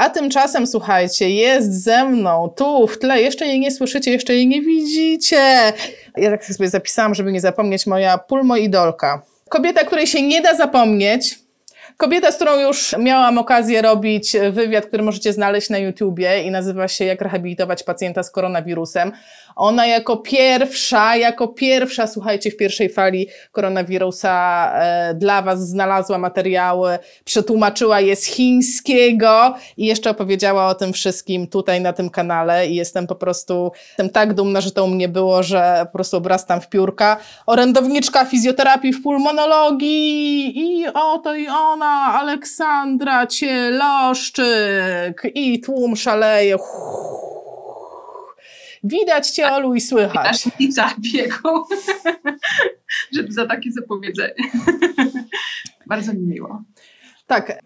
[0.00, 4.46] A tymczasem, słuchajcie, jest ze mną tu w tle, jeszcze jej nie słyszycie, jeszcze jej
[4.46, 5.72] nie widzicie.
[6.16, 9.22] Ja tak sobie zapisałam, żeby nie zapomnieć, moja pulmoidolka.
[9.48, 11.38] Kobieta, której się nie da zapomnieć,
[11.96, 16.88] Kobieta, z którą już miałam okazję robić wywiad, który możecie znaleźć na YouTubie i nazywa
[16.88, 19.12] się Jak rehabilitować pacjenta z koronawirusem.
[19.60, 26.98] Ona jako pierwsza, jako pierwsza, słuchajcie, w pierwszej fali koronawirusa e, dla Was znalazła materiały,
[27.24, 32.74] przetłumaczyła je z chińskiego i jeszcze opowiedziała o tym wszystkim tutaj na tym kanale i
[32.74, 36.60] jestem po prostu, jestem tak dumna, że to u mnie było, że po prostu obrastam
[36.60, 37.16] w piórka.
[37.46, 46.56] Orędowniczka fizjoterapii w pulmonologii i oto i ona, Aleksandra Cieloszczyk i tłum szaleje.
[48.84, 50.48] Widać cię, Olu, i słychać.
[50.58, 51.66] I zabiegł,
[53.14, 54.34] żeby za takie zapowiedzenie.
[55.86, 56.62] Bardzo mi miło.
[57.26, 57.62] Tak,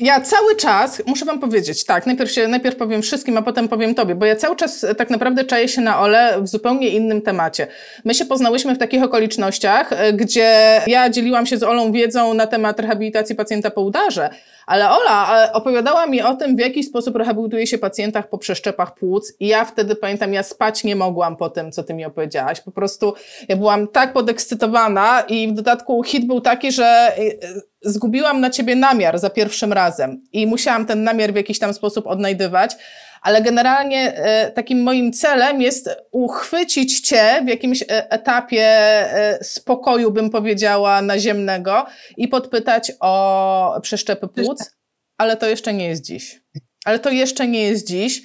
[0.00, 3.94] ja cały czas, muszę wam powiedzieć, tak, najpierw, się, najpierw powiem wszystkim, a potem powiem
[3.94, 7.22] tobie, bo ja cały czas e, tak naprawdę czaję się na Ole w zupełnie innym
[7.22, 7.66] temacie.
[8.04, 12.46] My się poznałyśmy w takich okolicznościach, e, gdzie ja dzieliłam się z Olą wiedzą na
[12.46, 14.30] temat rehabilitacji pacjenta po udarze,
[14.66, 18.94] ale Ola e, opowiadała mi o tym, w jaki sposób rehabilituje się pacjentach po przeszczepach
[18.94, 22.60] płuc i ja wtedy pamiętam, ja spać nie mogłam po tym, co ty mi opowiedziałaś.
[22.60, 23.14] Po prostu
[23.48, 27.12] ja byłam tak podekscytowana i w dodatku hit był taki, że
[27.82, 32.06] zgubiłam na ciebie namiar za pierwszym razem i musiałam ten namiar w jakiś tam sposób
[32.06, 32.76] odnajdywać,
[33.22, 40.10] ale generalnie e, takim moim celem jest uchwycić cię w jakimś e, etapie e, spokoju,
[40.10, 44.76] bym powiedziała, naziemnego i podpytać o przeszczepy płuc,
[45.18, 46.40] ale to jeszcze nie jest dziś.
[46.84, 48.22] Ale to jeszcze nie jest dziś.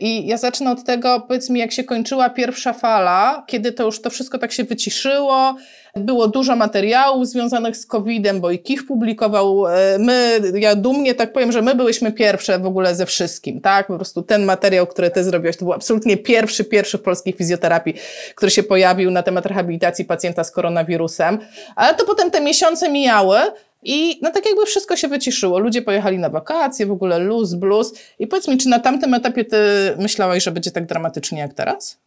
[0.00, 4.02] I ja zacznę od tego, powiedz mi, jak się kończyła pierwsza fala, kiedy to już
[4.02, 5.56] to wszystko tak się wyciszyło,
[5.96, 9.66] było dużo materiałów związanych z COVID-em, bo i KIF publikował.
[9.66, 13.86] E, my, ja dumnie tak powiem, że my byłyśmy pierwsze w ogóle ze wszystkim, tak?
[13.86, 17.94] Po prostu ten materiał, który ty zrobiłeś, to był absolutnie pierwszy, pierwszy w polskiej fizjoterapii,
[18.34, 21.38] który się pojawił na temat rehabilitacji pacjenta z koronawirusem.
[21.76, 23.38] Ale to potem te miesiące mijały,
[23.82, 25.58] i no tak jakby wszystko się wyciszyło.
[25.58, 27.92] Ludzie pojechali na wakacje, w ogóle luz, blues.
[28.18, 29.56] I powiedz mi, czy na tamtym etapie ty
[29.98, 31.98] myślałaś, że będzie tak dramatycznie jak teraz?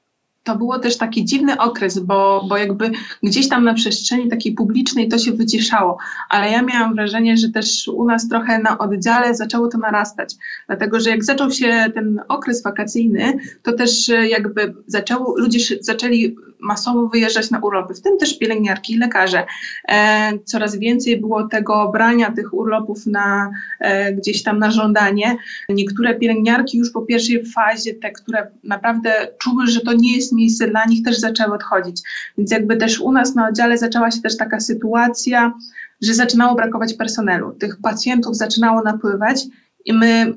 [0.44, 2.92] To było też taki dziwny okres, bo, bo jakby
[3.24, 5.98] gdzieś tam na przestrzeni takiej publicznej to się wyciszało,
[6.30, 10.36] ale ja miałam wrażenie, że też u nas trochę na oddziale zaczęło to narastać,
[10.68, 17.08] dlatego że jak zaczął się ten okres wakacyjny, to też jakby zaczęło, ludzie zaczęli masowo
[17.08, 19.46] wyjeżdżać na urlopy, w tym też pielęgniarki i lekarze.
[19.90, 25.38] E, coraz więcej było tego brania tych urlopów na, e, gdzieś tam na żądanie.
[25.70, 30.68] Niektóre pielęgniarki już po pierwszej fazie, te, które naprawdę czuły, że to nie jest miejsce
[30.68, 32.02] dla nich, też zaczęły odchodzić.
[32.38, 35.54] Więc jakby też u nas na oddziale zaczęła się też taka sytuacja,
[36.02, 37.52] że zaczynało brakować personelu.
[37.52, 39.46] Tych pacjentów zaczynało napływać
[39.86, 40.34] i my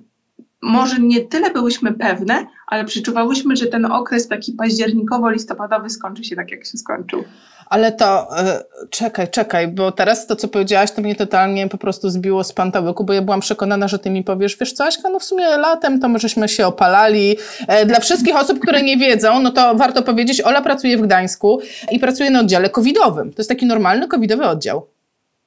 [0.63, 6.51] może nie tyle byłyśmy pewne, ale przeczuwałyśmy, że ten okres taki październikowo-listopadowy skończy się tak,
[6.51, 7.25] jak się skończył.
[7.67, 12.11] Ale to, e, czekaj, czekaj, bo teraz to, co powiedziałaś, to mnie totalnie po prostu
[12.11, 15.19] zbiło z pantałyku, bo ja byłam przekonana, że ty mi powiesz, wiesz co, Aśka, no
[15.19, 17.37] w sumie latem to możeśmy się opalali.
[17.69, 21.61] E, dla wszystkich osób, które nie wiedzą, no to warto powiedzieć, Ola pracuje w Gdańsku
[21.91, 23.33] i pracuje na oddziale covidowym.
[23.33, 24.96] To jest taki normalny covidowy oddział.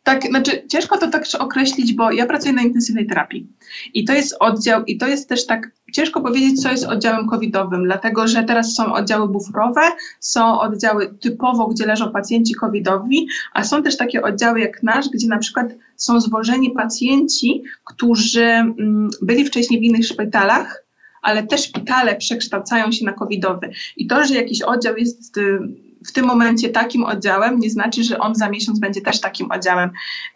[0.03, 3.47] Tak, znaczy ciężko to tak określić, bo ja pracuję na intensywnej terapii
[3.93, 7.83] i to jest oddział, i to jest też tak ciężko powiedzieć, co jest oddziałem covidowym,
[7.83, 9.81] dlatego że teraz są oddziały buforowe,
[10.19, 15.27] są oddziały typowo, gdzie leżą pacjenci covidowi, a są też takie oddziały jak nasz, gdzie
[15.27, 20.83] na przykład są zwożeni pacjenci, którzy mm, byli wcześniej w innych szpitalach,
[21.21, 23.71] ale te szpitale przekształcają się na covidowy.
[23.97, 25.59] I to, że jakiś oddział jest y,
[26.05, 29.89] w tym momencie takim oddziałem, nie znaczy, że on za miesiąc będzie też takim oddziałem.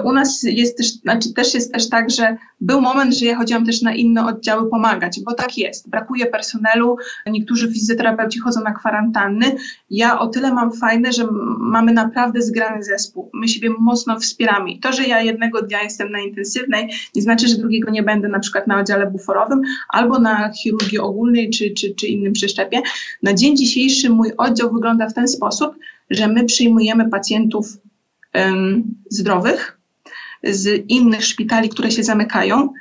[0.03, 3.65] U nas jest też, znaczy też jest też tak, że był moment, że ja chodziłam
[3.65, 5.89] też na inne oddziały pomagać, bo tak jest.
[5.89, 9.55] Brakuje personelu, niektórzy fizjoterapeuci chodzą na kwarantanny.
[9.89, 11.27] Ja o tyle mam fajne, że
[11.59, 13.29] mamy naprawdę zgrany zespół.
[13.33, 14.79] My siebie mocno wspieramy.
[14.81, 18.39] To, że ja jednego dnia jestem na intensywnej, nie znaczy, że drugiego nie będę na
[18.39, 22.81] przykład na oddziale buforowym albo na chirurgii ogólnej czy, czy, czy innym przeszczepie.
[23.23, 25.52] Na dzień dzisiejszy mój oddział wygląda w ten sposób,
[26.09, 27.67] że my przyjmujemy pacjentów
[29.09, 29.77] zdrowych,
[30.43, 32.73] z innych szpitali, które się zamykają,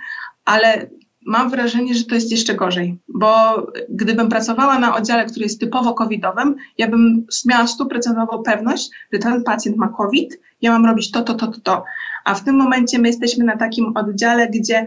[0.44, 0.86] ale
[1.26, 5.94] mam wrażenie, że to jest jeszcze gorzej, bo gdybym pracowała na oddziale, który jest typowo
[5.94, 11.22] covidowym, ja bym miała stuprocentową pewność, że ten pacjent ma covid, ja mam robić to,
[11.22, 11.84] to, to, to, to.
[12.24, 14.86] A w tym momencie my jesteśmy na takim oddziale, gdzie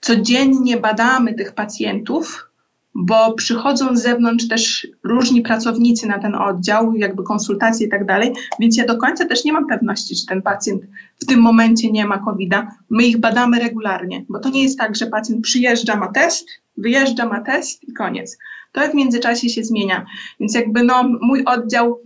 [0.00, 2.50] codziennie badamy tych pacjentów
[2.94, 8.32] bo przychodzą z zewnątrz też różni pracownicy na ten oddział, jakby konsultacje i tak dalej,
[8.60, 10.82] więc ja do końca też nie mam pewności, czy ten pacjent
[11.22, 12.70] w tym momencie nie ma COVID-a.
[12.90, 17.26] My ich badamy regularnie, bo to nie jest tak, że pacjent przyjeżdża, ma test, wyjeżdża,
[17.26, 18.38] ma test i koniec.
[18.72, 20.06] To w międzyczasie się zmienia.
[20.40, 22.00] Więc jakby no, mój oddział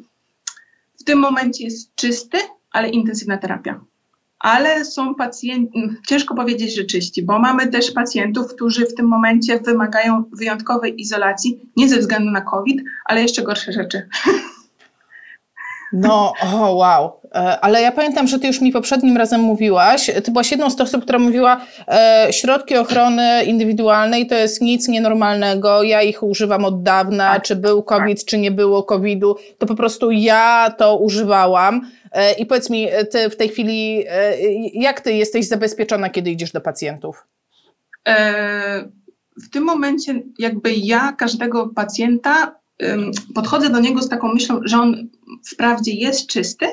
[1.01, 2.39] w tym momencie jest czysty,
[2.71, 3.81] ale intensywna terapia
[4.39, 5.73] ale są pacjenci,
[6.09, 11.71] ciężko powiedzieć, że czyści, bo mamy też pacjentów, którzy w tym momencie wymagają wyjątkowej izolacji,
[11.77, 14.09] nie ze względu na COVID, ale jeszcze gorsze rzeczy.
[15.93, 17.18] No, o, wow.
[17.35, 20.77] E, ale ja pamiętam, że ty już mi poprzednim razem mówiłaś, ty byłaś jedną z
[20.77, 26.65] tych osób, która mówiła, e, środki ochrony indywidualnej to jest nic nienormalnego, ja ich używam
[26.65, 28.27] od dawna, tak, czy był COVID, tak.
[28.27, 31.81] czy nie było COVID-u, to po prostu ja to używałam.
[32.13, 34.37] E, I powiedz mi, e, ty w tej chwili, e,
[34.75, 37.27] jak ty jesteś zabezpieczona, kiedy idziesz do pacjentów?
[39.43, 42.55] W tym momencie, jakby ja każdego pacjenta
[43.35, 45.09] podchodzę do niego z taką myślą, że on
[45.53, 46.67] wprawdzie jest czysty,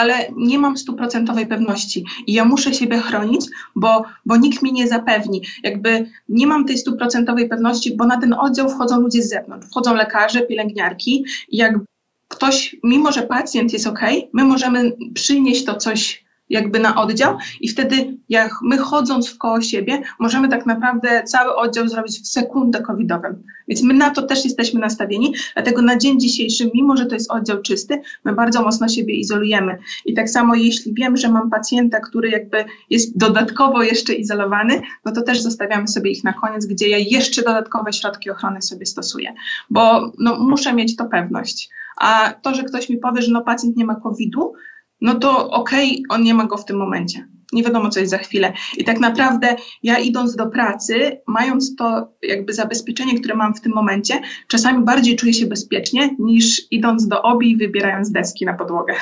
[0.00, 4.88] ale nie mam stuprocentowej pewności i ja muszę siebie chronić, bo, bo nikt mi nie
[4.88, 5.42] zapewni.
[5.62, 9.94] Jakby nie mam tej stuprocentowej pewności, bo na ten oddział wchodzą ludzie z zewnątrz, wchodzą
[9.94, 11.84] lekarze, pielęgniarki i jakby
[12.28, 14.00] ktoś, mimo że pacjent jest ok,
[14.32, 19.60] my możemy przynieść to coś jakby na oddział i wtedy jak my chodząc w koło
[19.60, 23.42] siebie, możemy tak naprawdę cały oddział zrobić w sekundę covidowym.
[23.68, 27.30] Więc my na to też jesteśmy nastawieni, dlatego na dzień dzisiejszy, mimo że to jest
[27.30, 29.78] oddział czysty, my bardzo mocno siebie izolujemy.
[30.06, 35.12] I tak samo jeśli wiem, że mam pacjenta, który jakby jest dodatkowo jeszcze izolowany, no
[35.12, 39.34] to też zostawiamy sobie ich na koniec, gdzie ja jeszcze dodatkowe środki ochrony sobie stosuję,
[39.70, 41.70] bo no, muszę mieć to pewność.
[41.96, 44.54] A to, że ktoś mi powie, że no pacjent nie ma COVID-u,
[45.00, 47.28] no to okej, okay, on nie ma go w tym momencie.
[47.52, 48.52] Nie wiadomo, co jest za chwilę.
[48.76, 53.72] I tak naprawdę ja idąc do pracy, mając to jakby zabezpieczenie, które mam w tym
[53.72, 58.94] momencie, czasami bardziej czuję się bezpiecznie niż idąc do obi i wybierając deski na podłogę.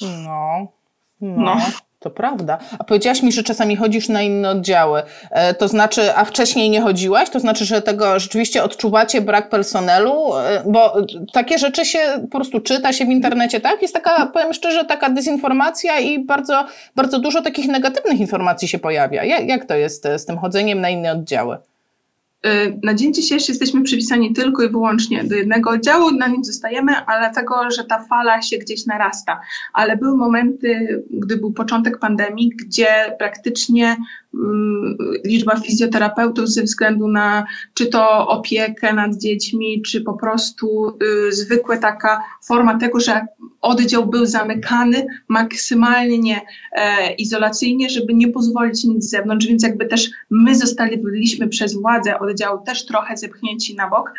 [0.00, 0.72] No,
[1.20, 1.36] no.
[1.36, 1.56] no.
[2.02, 2.58] To prawda.
[2.78, 5.02] A powiedziałaś mi, że czasami chodzisz na inne oddziały.
[5.30, 7.30] E, to znaczy, a wcześniej nie chodziłaś?
[7.30, 10.36] To znaczy, że tego rzeczywiście odczuwacie brak personelu?
[10.36, 10.96] E, bo
[11.32, 13.82] takie rzeczy się po prostu czyta się w internecie, tak?
[13.82, 16.64] Jest taka, powiem szczerze, taka dezinformacja i bardzo,
[16.96, 19.24] bardzo dużo takich negatywnych informacji się pojawia.
[19.24, 21.71] Jak, jak to jest z tym chodzeniem na inne oddziały?
[22.46, 26.92] Y, na dzień dzisiejszy jesteśmy przypisani tylko i wyłącznie do jednego oddziału, na nim zostajemy,
[27.06, 29.40] ale dlatego, że ta fala się gdzieś narasta.
[29.72, 33.96] Ale były momenty, gdy był początek pandemii, gdzie praktycznie
[35.24, 37.44] liczba fizjoterapeutów ze względu na
[37.74, 40.96] czy to opiekę nad dziećmi, czy po prostu
[41.28, 43.26] y, zwykła taka forma tego, że
[43.60, 46.40] oddział był zamykany maksymalnie
[46.72, 52.18] e, izolacyjnie, żeby nie pozwolić nic z zewnątrz, więc jakby też my zostaliśmy przez władzę
[52.18, 54.12] oddziału też trochę zepchnięci na bok.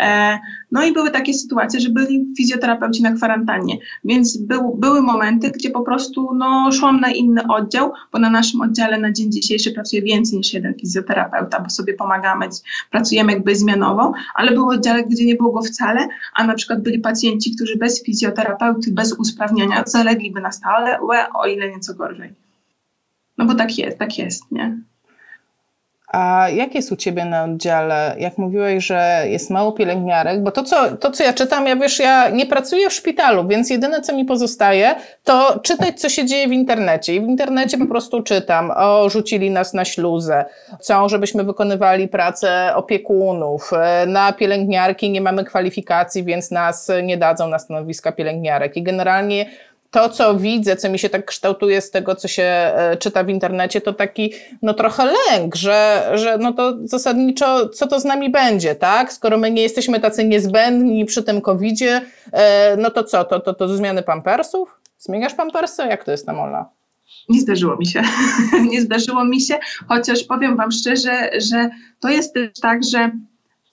[0.00, 0.38] E,
[0.70, 5.70] no i były takie sytuacje, że byli fizjoterapeuci na kwarantannie, więc był, były momenty, gdzie
[5.70, 10.02] po prostu no, szłam na inny oddział, bo na naszym oddziale na dzień dzisiejszy pracuje
[10.02, 12.48] więcej niż jeden fizjoterapeuta, bo sobie pomagamy,
[12.90, 16.98] pracujemy jakby zmianowo, ale były oddziale, gdzie nie było go wcale, a na przykład byli
[16.98, 20.98] pacjenci, którzy bez fizjoterapeuty, bez usprawniania zalegliby na stałe,
[21.34, 22.34] o ile nieco gorzej.
[23.38, 24.78] No bo tak jest, tak jest, nie?
[26.12, 28.14] A jak jest u Ciebie na oddziale?
[28.18, 31.98] Jak mówiłeś, że jest mało pielęgniarek, bo to co, to, co ja czytam, ja wiesz,
[31.98, 36.48] ja nie pracuję w szpitalu, więc jedyne, co mi pozostaje, to czytać, co się dzieje
[36.48, 37.14] w internecie.
[37.14, 40.44] I w internecie po prostu czytam, o, rzucili nas na śluzę,
[40.80, 43.70] chcą, żebyśmy wykonywali pracę opiekunów,
[44.06, 48.76] na pielęgniarki nie mamy kwalifikacji, więc nas nie dadzą na stanowiska pielęgniarek.
[48.76, 49.46] I generalnie
[49.90, 53.28] to, co widzę, co mi się tak kształtuje z tego, co się e, czyta w
[53.28, 54.32] internecie, to taki,
[54.62, 59.12] no trochę lęk, że, że no to zasadniczo, co to z nami będzie, tak?
[59.12, 62.00] Skoro my nie jesteśmy tacy niezbędni przy tym COVID-zie,
[62.32, 64.80] e, no to co, to, to, to zmiany pampersów?
[64.98, 65.82] Zmieniasz pampersy?
[65.82, 66.68] Jak to jest tam, Ola?
[67.28, 68.02] Nie zdarzyło mi się.
[68.70, 71.70] nie zdarzyło mi się, chociaż powiem Wam szczerze, że
[72.00, 73.10] to jest też tak, że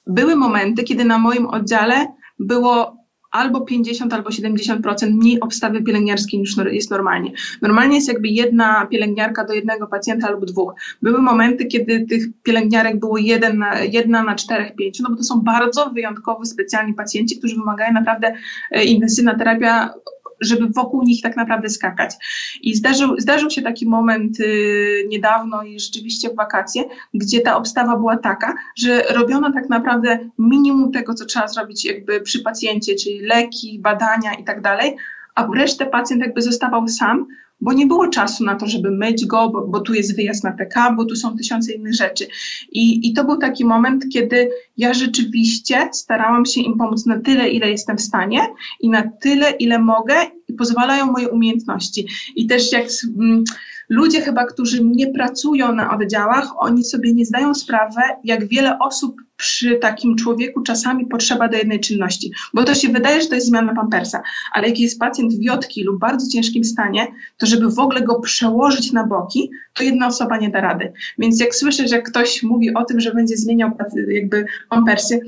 [0.07, 2.07] były momenty, kiedy na moim oddziale
[2.39, 2.96] było
[3.37, 7.31] albo 50, albo 70% mniej obstawy pielęgniarskiej niż jest normalnie.
[7.61, 10.73] Normalnie jest jakby jedna pielęgniarka do jednego pacjenta albo dwóch.
[11.01, 15.23] Były momenty, kiedy tych pielęgniarek było jeden na, jedna na czterech, pięciu, no bo to
[15.23, 18.33] są bardzo wyjątkowo specjalni pacjenci, którzy wymagają naprawdę
[18.71, 19.93] e, intensywna terapia
[20.41, 22.15] żeby wokół nich tak naprawdę skakać.
[22.61, 27.97] I zdarzył, zdarzył się taki moment y, niedawno i rzeczywiście w wakacje, gdzie ta obstawa
[27.97, 33.19] była taka, że robiono tak naprawdę minimum tego, co trzeba zrobić jakby przy pacjencie, czyli
[33.19, 34.95] leki, badania i tak dalej,
[35.35, 37.27] a resztę pacjent jakby zostawał sam,
[37.61, 40.51] bo nie było czasu na to, żeby myć go, bo, bo tu jest wyjazd na
[40.51, 42.27] TK, bo tu są tysiące innych rzeczy.
[42.71, 47.49] I, I to był taki moment, kiedy ja rzeczywiście starałam się im pomóc na tyle,
[47.49, 48.39] ile jestem w stanie
[48.79, 50.15] i na tyle, ile mogę
[50.47, 52.07] i pozwalają moje umiejętności.
[52.35, 52.87] I też jak
[53.17, 53.43] mm,
[53.89, 59.21] ludzie chyba, którzy nie pracują na oddziałach, oni sobie nie zdają sprawy, jak wiele osób
[59.37, 62.31] przy takim człowieku czasami potrzeba do jednej czynności.
[62.53, 64.21] Bo to się wydaje, że to jest zmiana pampersa,
[64.53, 68.19] ale jak jest pacjent w wiotki lub bardzo ciężkim stanie, to żeby w ogóle go
[68.19, 70.93] przełożyć na boki, to jedna osoba nie da rady.
[71.17, 73.71] Więc jak słyszę, że ktoś mówi o tym, że będzie zmieniał
[74.07, 75.21] jakby pampersy,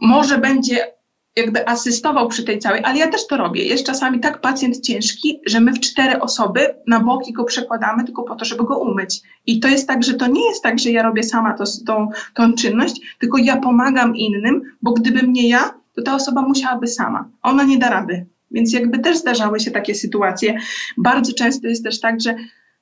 [0.00, 0.95] może będzie
[1.36, 3.64] jakby asystował przy tej całej, ale ja też to robię.
[3.64, 8.22] Jest czasami tak pacjent ciężki, że my w cztery osoby na boki go przekładamy tylko
[8.22, 9.22] po to, żeby go umyć.
[9.46, 12.08] I to jest tak, że to nie jest tak, że ja robię sama to, tą,
[12.34, 17.28] tą czynność, tylko ja pomagam innym, bo gdybym nie ja, to ta osoba musiałaby sama.
[17.42, 18.26] Ona nie da rady.
[18.50, 20.58] Więc jakby też zdarzały się takie sytuacje.
[20.96, 22.34] Bardzo często jest też tak, że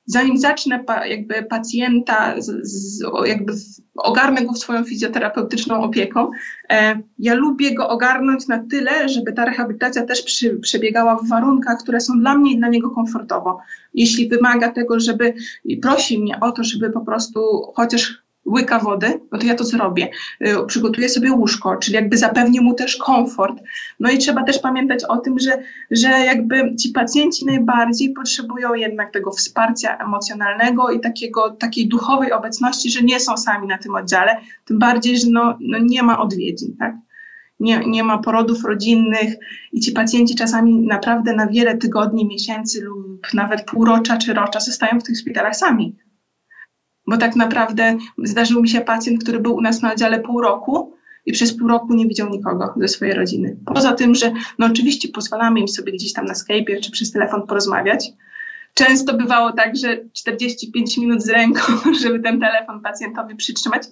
[0.05, 3.53] zanim zacznę pa, jakby pacjenta, z, z, jakby
[3.95, 6.31] ogarnę go w swoją fizjoterapeutyczną opieką,
[6.69, 11.79] e, ja lubię go ogarnąć na tyle, żeby ta rehabilitacja też przy, przebiegała w warunkach,
[11.79, 13.59] które są dla mnie i dla niego komfortowo.
[13.93, 15.33] Jeśli wymaga tego, żeby
[15.81, 20.09] prosi mnie o to, żeby po prostu chociaż łyka wody, no to ja to zrobię.
[20.41, 23.57] Y, przygotuję sobie łóżko, czyli jakby zapewnię mu też komfort.
[23.99, 29.11] No i trzeba też pamiętać o tym, że, że jakby ci pacjenci najbardziej potrzebują jednak
[29.11, 34.37] tego wsparcia emocjonalnego i takiego, takiej duchowej obecności, że nie są sami na tym oddziale,
[34.65, 36.95] tym bardziej, że no, no nie ma odwiedzin, tak?
[37.59, 39.35] Nie, nie ma porodów rodzinnych
[39.71, 44.99] i ci pacjenci czasami naprawdę na wiele tygodni, miesięcy lub nawet półrocza czy rocza zostają
[44.99, 45.95] w tych szpitalach sami
[47.07, 50.95] bo tak naprawdę zdarzył mi się pacjent, który był u nas na oddziale pół roku
[51.25, 53.57] i przez pół roku nie widział nikogo ze swojej rodziny.
[53.65, 57.47] Poza tym, że no oczywiście pozwalamy im sobie gdzieś tam na Skype'ie czy przez telefon
[57.47, 58.11] porozmawiać.
[58.73, 61.61] Często bywało tak, że 45 minut z ręką,
[62.01, 63.83] żeby ten telefon pacjentowi przytrzymać.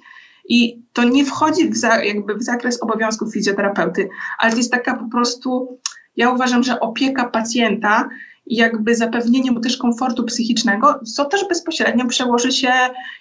[0.49, 4.97] I to nie wchodzi w, za, jakby w zakres obowiązków fizjoterapeuty, ale to jest taka
[4.97, 5.79] po prostu,
[6.17, 8.09] ja uważam, że opieka pacjenta
[8.45, 12.71] jakby zapewnienie mu też komfortu psychicznego, co też bezpośrednio przełoży się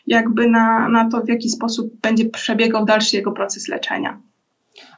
[0.06, 4.20] jakby na, na to, w jaki sposób będzie przebiegał dalszy jego proces leczenia.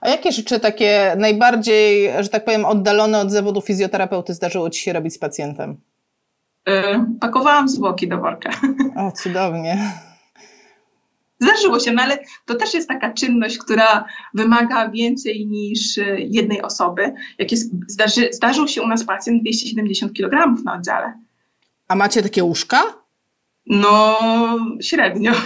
[0.00, 4.92] A jakie rzeczy takie najbardziej, że tak powiem, oddalone od zawodu fizjoterapeuty zdarzyło Ci się
[4.92, 5.76] robić z pacjentem?
[6.66, 6.74] Yy,
[7.20, 8.50] pakowałam zwłoki do worka.
[8.96, 9.92] O, cudownie.
[11.44, 16.62] Zdarzyło się, no ale to też jest taka czynność, która wymaga więcej niż e, jednej
[16.62, 17.14] osoby.
[17.38, 21.12] Jak jest, zdarzy, zdarzył się u nas pacjent 270 kg na oddziale.
[21.88, 22.82] A macie takie łóżka?
[23.66, 24.18] No,
[24.80, 25.32] średnio.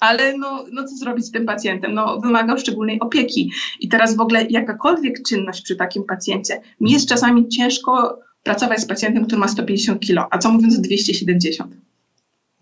[0.00, 1.94] ale no, no co zrobić z tym pacjentem?
[1.94, 3.52] No, wymagał szczególnej opieki.
[3.80, 8.86] I teraz w ogóle jakakolwiek czynność przy takim pacjencie, mi jest czasami ciężko pracować z
[8.86, 11.74] pacjentem, który ma 150 kg, a co mówiąc o 270.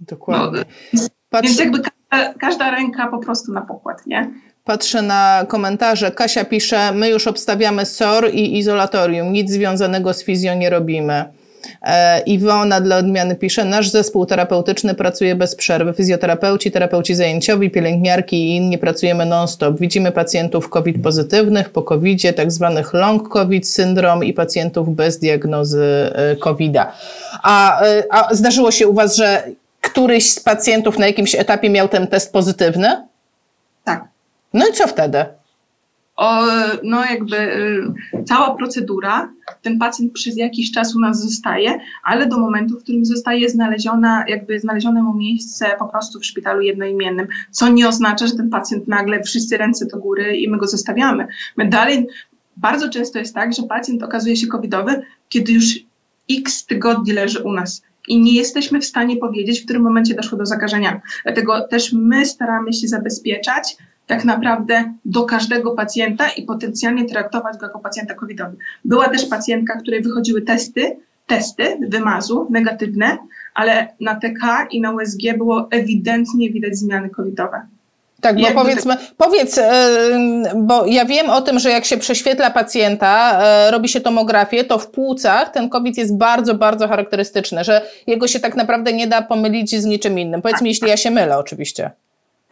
[0.01, 0.65] Dokładnie.
[0.93, 1.01] No,
[1.33, 1.49] Patrzę...
[1.49, 4.31] Więc jakby każda, każda ręka po prostu na pokład, nie?
[4.65, 6.11] Patrzę na komentarze.
[6.11, 11.25] Kasia pisze, my już obstawiamy SOR i izolatorium, nic związanego z fizją nie robimy.
[11.83, 15.93] E, Iwona dla odmiany pisze, nasz zespół terapeutyczny pracuje bez przerwy.
[15.93, 19.81] Fizjoterapeuci, terapeuci zajęciowi, pielęgniarki i inni pracujemy non-stop.
[19.81, 26.13] Widzimy pacjentów COVID pozytywnych po COVID, tak zwanych long COVID syndrom i pacjentów bez diagnozy
[26.15, 26.93] e, COVID-a.
[27.43, 29.43] A, e, a zdarzyło się u Was, że
[29.83, 33.07] któryś z pacjentów na jakimś etapie miał ten test pozytywny?
[33.85, 34.05] Tak.
[34.55, 35.25] No i co wtedy?
[36.17, 36.43] O,
[36.83, 42.39] no jakby y, cała procedura, ten pacjent przez jakiś czas u nas zostaje, ale do
[42.39, 47.69] momentu, w którym zostaje znaleziona, jakby znalezione mu miejsce po prostu w szpitalu jednoimiennym, co
[47.69, 51.27] nie oznacza, że ten pacjent nagle wszyscy ręce do góry i my go zostawiamy.
[51.57, 52.07] My dalej,
[52.57, 55.79] bardzo często jest tak, że pacjent okazuje się covidowy, kiedy już
[56.31, 60.39] x tygodni leży u nas i nie jesteśmy w stanie powiedzieć, w którym momencie doszło
[60.39, 61.01] do zakażenia.
[61.23, 67.67] Dlatego też my staramy się zabezpieczać tak naprawdę do każdego pacjenta i potencjalnie traktować go
[67.67, 68.57] jako pacjenta covidowy.
[68.85, 73.19] Była też pacjentka, której wychodziły testy, testy wymazu negatywne,
[73.55, 77.67] ale na TK i na USG było ewidentnie widać zmiany covidowe.
[78.23, 79.61] Tak, bo powiedzmy, powiedz,
[80.55, 84.79] bo ja wiem o tym, że jak się prześwietla pacjenta, e, robi się tomografię, to
[84.79, 89.23] w płucach ten COVID jest bardzo, bardzo charakterystyczny, że jego się tak naprawdę nie da
[89.23, 90.43] pomylić z niczym innym.
[90.43, 91.91] Powiedz mi, jeśli ja się mylę oczywiście.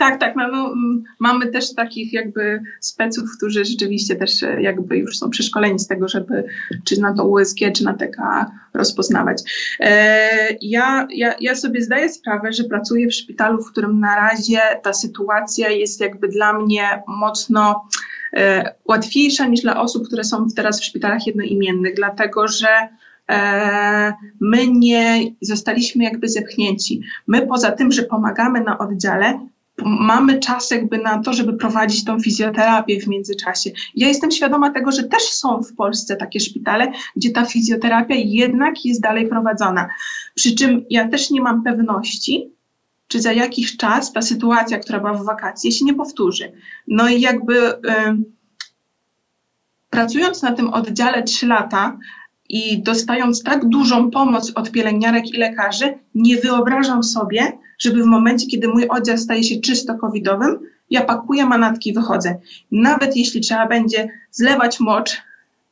[0.00, 0.36] Tak, tak.
[0.36, 0.74] No, no,
[1.18, 6.08] mamy też takich jakby speców, którzy rzeczywiście też e, jakby już są przeszkoleni z tego,
[6.08, 6.44] żeby
[6.84, 9.42] czy na to USG, czy na TK rozpoznawać.
[9.80, 10.28] E,
[10.60, 14.92] ja, ja, ja sobie zdaję sprawę, że pracuję w szpitalu, w którym na razie ta
[14.92, 17.88] sytuacja jest jakby dla mnie mocno
[18.32, 22.68] e, łatwiejsza niż dla osób, które są teraz w szpitalach jednoimiennych, dlatego że
[24.40, 27.02] my nie zostaliśmy jakby zepchnięci.
[27.26, 29.40] My poza tym, że pomagamy na oddziale,
[29.84, 33.70] mamy czas jakby na to, żeby prowadzić tą fizjoterapię w międzyczasie.
[33.94, 38.84] Ja jestem świadoma tego, że też są w Polsce takie szpitale, gdzie ta fizjoterapia jednak
[38.84, 39.88] jest dalej prowadzona.
[40.34, 42.50] Przy czym ja też nie mam pewności,
[43.08, 46.52] czy za jakiś czas ta sytuacja, która była w wakacje, się nie powtórzy.
[46.88, 47.54] No i jakby
[49.90, 51.98] pracując na tym oddziale 3 lata
[52.48, 58.46] i dostając tak dużą pomoc od pielęgniarek i lekarzy, nie wyobrażam sobie, żeby w momencie,
[58.46, 60.58] kiedy mój oddział staje się czysto covidowym,
[60.90, 62.38] ja pakuję manatki i wychodzę.
[62.72, 65.22] Nawet jeśli trzeba będzie zlewać mocz,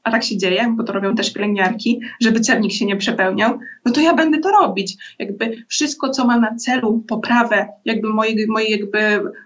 [0.02, 3.92] a tak się dzieje, bo to robią też pielęgniarki, żeby celnik się nie przepełniał, no
[3.92, 4.96] to ja będę to robić.
[5.18, 8.98] Jakby wszystko, co ma na celu poprawę jakby mojego, moje, jakby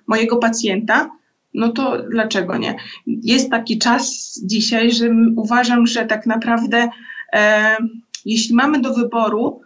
[0.07, 1.11] mojego pacjenta,
[1.55, 2.77] no to dlaczego nie?
[3.07, 6.89] Jest taki czas dzisiaj, że uważam, że tak naprawdę
[7.33, 7.77] e,
[8.25, 9.61] jeśli mamy do wyboru,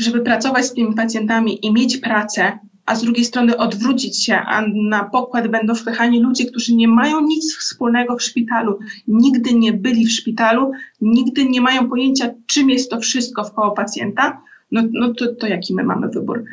[0.00, 4.62] żeby pracować z tymi pacjentami i mieć pracę, a z drugiej strony odwrócić się, a
[4.74, 8.78] na pokład będą wpychani ludzie, którzy nie mają nic wspólnego w szpitalu,
[9.08, 13.70] nigdy nie byli w szpitalu, nigdy nie mają pojęcia, czym jest to wszystko w koło
[13.70, 16.44] pacjenta, no, no to, to jaki my mamy wybór?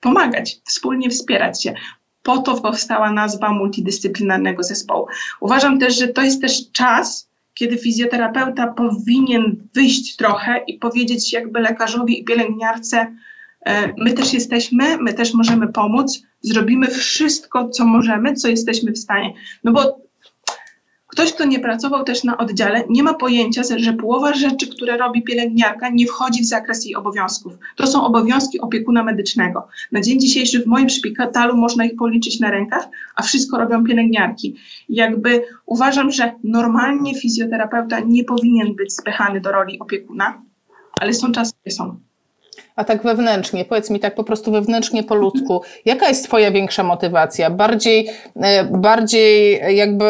[0.00, 1.74] Pomagać, wspólnie wspierać się.
[2.22, 5.06] Po to powstała nazwa multidyscyplinarnego zespołu.
[5.40, 7.27] Uważam też, że to jest też czas,
[7.58, 13.14] kiedy fizjoterapeuta powinien wyjść trochę i powiedzieć jakby lekarzowi i pielęgniarce,
[13.66, 18.98] e, my też jesteśmy, my też możemy pomóc, zrobimy wszystko, co możemy, co jesteśmy w
[18.98, 19.34] stanie.
[19.64, 20.07] No bo
[21.18, 25.22] Ktoś, kto nie pracował też na oddziale, nie ma pojęcia, że połowa rzeczy, które robi
[25.22, 27.52] pielęgniarka, nie wchodzi w zakres jej obowiązków.
[27.76, 29.68] To są obowiązki opiekuna medycznego.
[29.92, 34.56] Na dzień dzisiejszy w moim szpitalu można ich policzyć na rękach, a wszystko robią pielęgniarki.
[34.88, 40.42] Jakby uważam, że normalnie fizjoterapeuta nie powinien być spychany do roli opiekuna,
[40.92, 42.07] ale są czasy, które są.
[42.76, 46.82] A tak wewnętrznie, powiedz mi tak po prostu wewnętrznie po ludzku, jaka jest Twoja większa
[46.82, 47.50] motywacja?
[47.50, 50.04] Bardziej, e, bardziej jakby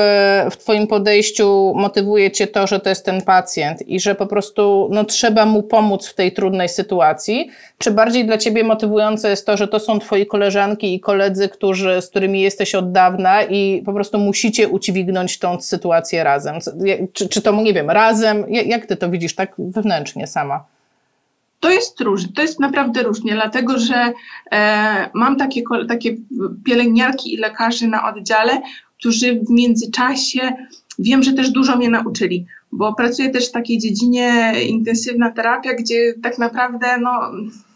[0.50, 4.88] w Twoim podejściu motywuje Cię to, że to jest ten pacjent i że po prostu
[4.92, 7.48] no, trzeba mu pomóc w tej trudnej sytuacji?
[7.78, 12.02] Czy bardziej dla Ciebie motywujące jest to, że to są Twoi koleżanki i koledzy, którzy,
[12.02, 16.58] z którymi jesteś od dawna i po prostu musicie udźwignąć tą sytuację razem?
[17.12, 18.44] Czy, czy to, nie wiem, razem?
[18.48, 20.77] Jak Ty to widzisz tak wewnętrznie sama?
[21.60, 24.12] To jest różnie, to jest naprawdę różnie, dlatego że
[24.52, 26.16] e, mam takie, takie
[26.64, 28.60] pielęgniarki i lekarzy na oddziale,
[28.98, 30.52] którzy w międzyczasie
[30.98, 36.14] wiem, że też dużo mnie nauczyli, bo pracuję też w takiej dziedzinie intensywna terapia, gdzie
[36.22, 37.10] tak naprawdę no,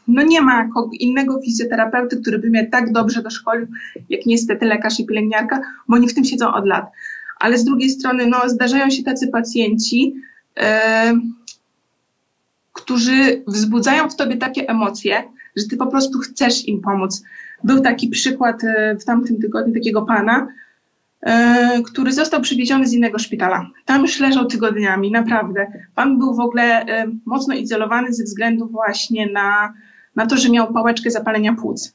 [0.09, 3.67] no nie ma innego fizjoterapeuty, który by mnie tak dobrze doszkolił,
[4.11, 6.87] jak niestety lekarz i pielęgniarka, bo oni w tym siedzą od lat.
[7.41, 10.15] Ale z drugiej strony no, zdarzają się tacy pacjenci,
[10.57, 11.13] e,
[12.83, 15.23] którzy wzbudzają w tobie takie emocje,
[15.57, 17.23] że ty po prostu chcesz im pomóc.
[17.65, 20.49] Był taki przykład e, w tamtym tygodniu takiego pana,
[21.21, 23.71] e, który został przywieziony z innego szpitala.
[23.85, 25.67] Tam już leżał tygodniami, naprawdę.
[25.95, 29.73] Pan był w ogóle e, mocno izolowany ze względu właśnie na,
[30.17, 31.95] na to, że miał pałeczkę zapalenia płuc.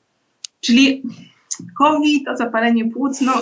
[0.61, 1.03] Czyli
[1.77, 3.33] COVID, to zapalenie płuc, no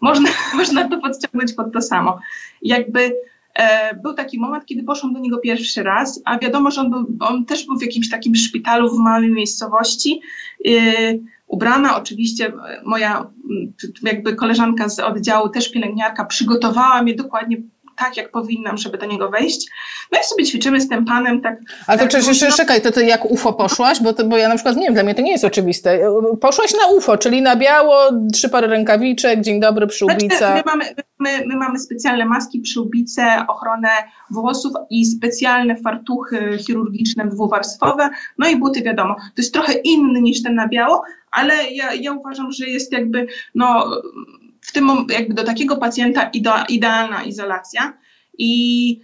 [0.00, 2.18] można, można to podciągnąć pod to samo.
[2.62, 3.12] Jakby
[4.02, 7.44] był taki moment, kiedy poszłam do niego pierwszy raz, a wiadomo, że on, był, on
[7.44, 10.20] też był w jakimś takim szpitalu w małej miejscowości.
[10.66, 10.70] E,
[11.46, 12.52] ubrana, oczywiście
[12.84, 13.30] moja
[14.02, 17.56] jakby koleżanka z oddziału, też pielęgniarka, przygotowała mnie dokładnie
[18.00, 19.70] tak, jak powinnam, żeby do niego wejść.
[20.12, 21.58] No i sobie ćwiczymy z tym panem tak.
[21.86, 24.02] Ale to tak, czy, czy, czekaj, to ty jak UFO poszłaś?
[24.02, 26.00] Bo, to, bo ja na przykład nie wiem, dla mnie to nie jest oczywiste.
[26.40, 27.96] Poszłaś na UFO, czyli na biało,
[28.32, 30.36] trzy pary rękawiczek, dzień dobry, przyłbica.
[30.36, 30.84] Znaczy, my, mamy,
[31.18, 33.88] my, my mamy specjalne maski, przyłbice, ochronę
[34.30, 39.14] włosów i specjalne fartuchy chirurgiczne dwuwarstwowe, no i buty wiadomo.
[39.14, 43.26] To jest trochę inny niż ten na biało, ale ja, ja uważam, że jest jakby
[43.54, 43.86] no
[44.60, 46.30] w tym jakby do takiego pacjenta
[46.68, 47.98] idealna izolacja
[48.38, 49.00] i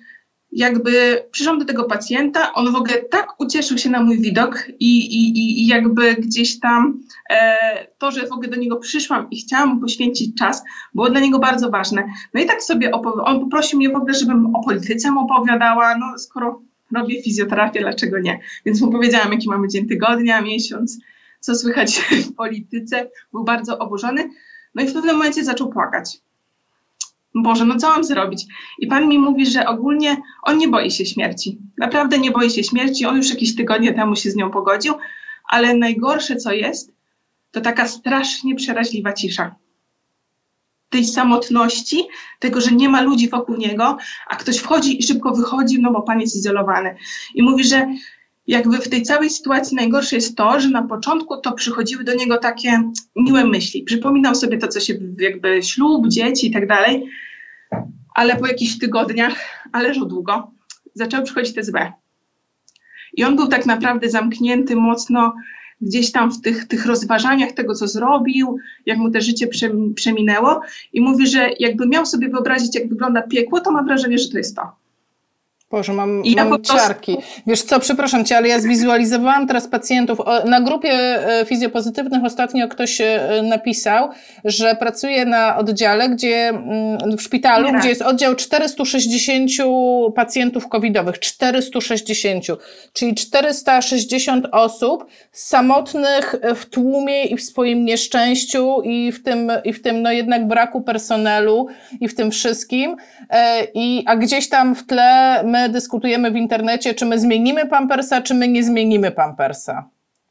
[0.52, 4.98] jakby przyszłam do tego pacjenta, on w ogóle tak ucieszył się na mój widok i,
[4.98, 7.56] i, i jakby gdzieś tam e,
[7.98, 10.62] to, że w ogóle do niego przyszłam i chciałam mu poświęcić czas,
[10.94, 12.04] było dla niego bardzo ważne.
[12.34, 12.90] No i tak sobie
[13.24, 18.18] on poprosił mnie w ogóle, żebym o polityce mu opowiadała, no skoro robię fizjoterapię, dlaczego
[18.18, 18.40] nie?
[18.66, 20.98] Więc mu powiedziałam, jaki mamy dzień tygodnia, miesiąc,
[21.40, 23.10] co słychać w polityce.
[23.32, 24.30] Był bardzo oburzony.
[24.76, 26.18] No i w pewnym momencie zaczął płakać.
[27.34, 28.46] Boże, no co mam zrobić?
[28.78, 31.58] I pan mi mówi, że ogólnie on nie boi się śmierci.
[31.78, 33.06] Naprawdę nie boi się śmierci.
[33.06, 34.94] On już jakieś tygodnie temu się z nią pogodził,
[35.48, 36.92] ale najgorsze co jest,
[37.50, 39.54] to taka strasznie przeraźliwa cisza.
[40.88, 42.04] tej samotności,
[42.38, 43.96] tego, że nie ma ludzi wokół niego,
[44.28, 46.96] a ktoś wchodzi i szybko wychodzi, no bo pan jest izolowany.
[47.34, 47.86] I mówi, że
[48.46, 52.38] jakby w tej całej sytuacji najgorsze jest to, że na początku to przychodziły do niego
[52.38, 53.82] takie miłe myśli.
[53.82, 57.10] Przypominał sobie to, co się jakby ślub, dzieci i tak dalej,
[58.14, 59.34] ale po jakichś tygodniach,
[59.72, 60.50] a leżał długo,
[60.94, 61.92] zaczęły przychodzić te złe.
[63.14, 65.34] I on był tak naprawdę zamknięty mocno
[65.80, 69.48] gdzieś tam w tych, tych rozważaniach tego, co zrobił, jak mu te życie
[69.94, 70.60] przeminęło
[70.92, 74.38] i mówi, że jakby miał sobie wyobrazić, jak wygląda piekło, to mam wrażenie, że to
[74.38, 74.85] jest to.
[75.70, 77.16] Boże, mam, I mam ja ciarki.
[77.46, 80.18] Wiesz co, przepraszam Cię, ale ja zwizualizowałam teraz pacjentów.
[80.44, 84.08] Na grupie e, fizjopozytywnych ostatnio ktoś e, napisał,
[84.44, 89.50] że pracuje na oddziale, gdzie mm, w szpitalu, gdzie jest oddział 460
[90.14, 91.18] pacjentów covidowych.
[91.18, 92.44] 460.
[92.92, 99.82] Czyli 460 osób samotnych w tłumie i w swoim nieszczęściu i w tym, i w
[99.82, 101.66] tym no jednak braku personelu
[102.00, 102.96] i w tym wszystkim.
[103.30, 108.22] E, I, a gdzieś tam w tle my dyskutujemy w internecie, czy my zmienimy pampersa,
[108.22, 109.88] czy my nie zmienimy pampersa.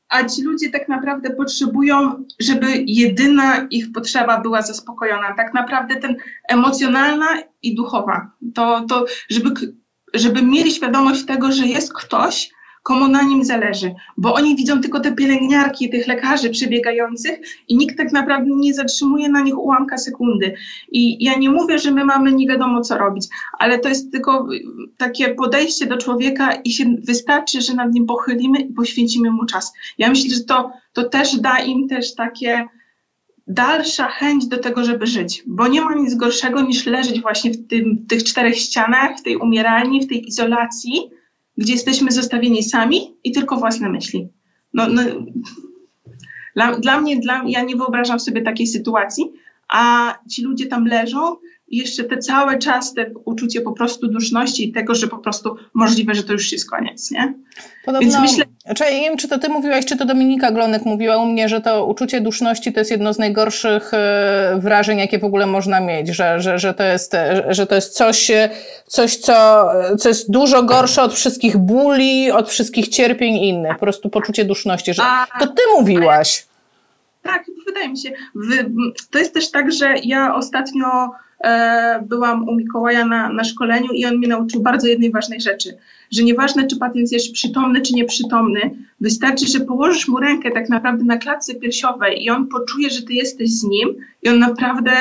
[0.10, 5.34] A ci ludzie tak naprawdę potrzebują, żeby jedyna ich potrzeba była zaspokojona.
[5.38, 6.16] Tak naprawdę ten
[6.50, 7.28] emocjonalna
[7.62, 8.32] i duchowa.
[8.56, 9.50] To, to żeby,
[10.14, 12.52] żeby mieli świadomość tego, że jest ktoś,
[12.86, 17.98] komu na nim zależy, bo oni widzą tylko te pielęgniarki, tych lekarzy przebiegających i nikt
[17.98, 20.54] tak naprawdę nie zatrzymuje na nich ułamka sekundy.
[20.92, 23.28] I ja nie mówię, że my mamy nie wiadomo co robić,
[23.60, 24.48] ale to jest tylko
[24.98, 29.74] takie podejście do człowieka i się wystarczy, że nad nim pochylimy i poświęcimy mu czas.
[29.98, 32.68] Ja myślę, że to, to też da im też takie
[33.48, 37.68] dalsza chęć do tego, żeby żyć, bo nie ma nic gorszego niż leżeć właśnie w,
[37.68, 41.10] tym, w tych czterech ścianach, w tej umieralni, w tej izolacji,
[41.58, 44.30] gdzie jesteśmy zostawieni sami i tylko własne myśli.
[44.74, 45.02] No, no,
[46.56, 49.32] dla, dla mnie, dla, ja nie wyobrażam sobie takiej sytuacji,
[49.70, 51.36] a ci ludzie tam leżą
[51.68, 55.56] i jeszcze te cały czas te uczucie po prostu duszności i tego, że po prostu
[55.74, 57.34] możliwe, że to już jest koniec, nie?
[57.86, 58.46] Podobno, Więc myślę...
[58.76, 61.62] Czy, nie wiem, czy to ty mówiłaś, czy to Dominika Glonek mówiła u mnie, że
[61.62, 66.08] to uczucie duszności to jest jedno z najgorszych e, wrażeń, jakie w ogóle można mieć,
[66.08, 67.16] że, że, że, to, jest,
[67.50, 68.32] że to jest coś,
[68.88, 74.10] coś co, co jest dużo gorsze od wszystkich bóli, od wszystkich cierpień innych, po prostu
[74.10, 75.04] poczucie duszności, że
[75.40, 76.46] to ty mówiłaś.
[77.22, 78.12] Tak, wydaje mi się.
[79.12, 81.10] To jest też tak, że ja ostatnio e,
[82.10, 85.78] byłam u Mikołaja na, na szkoleniu i on mnie nauczył bardzo jednej ważnej rzeczy,
[86.12, 88.60] że nieważne, czy pacjent jest przytomny, czy nieprzytomny,
[89.02, 93.14] wystarczy, że położysz mu rękę tak naprawdę na klatce piersiowej i on poczuje, że ty
[93.14, 93.90] jesteś z nim
[94.24, 94.92] i on naprawdę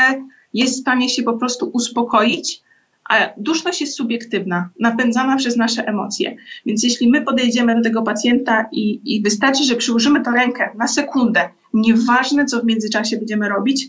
[0.55, 2.63] jest w stanie się po prostu uspokoić,
[3.11, 6.37] a duszność jest subiektywna, napędzana przez nasze emocje.
[6.67, 10.89] Więc jeśli my podejdziemy do tego pacjenta i, i wystarczy, że przyłożymy tę rękę na
[10.89, 13.89] sekundę, nieważne co w międzyczasie będziemy robić,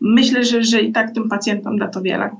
[0.00, 2.30] myślę, że, że i tak tym pacjentom da to wiele.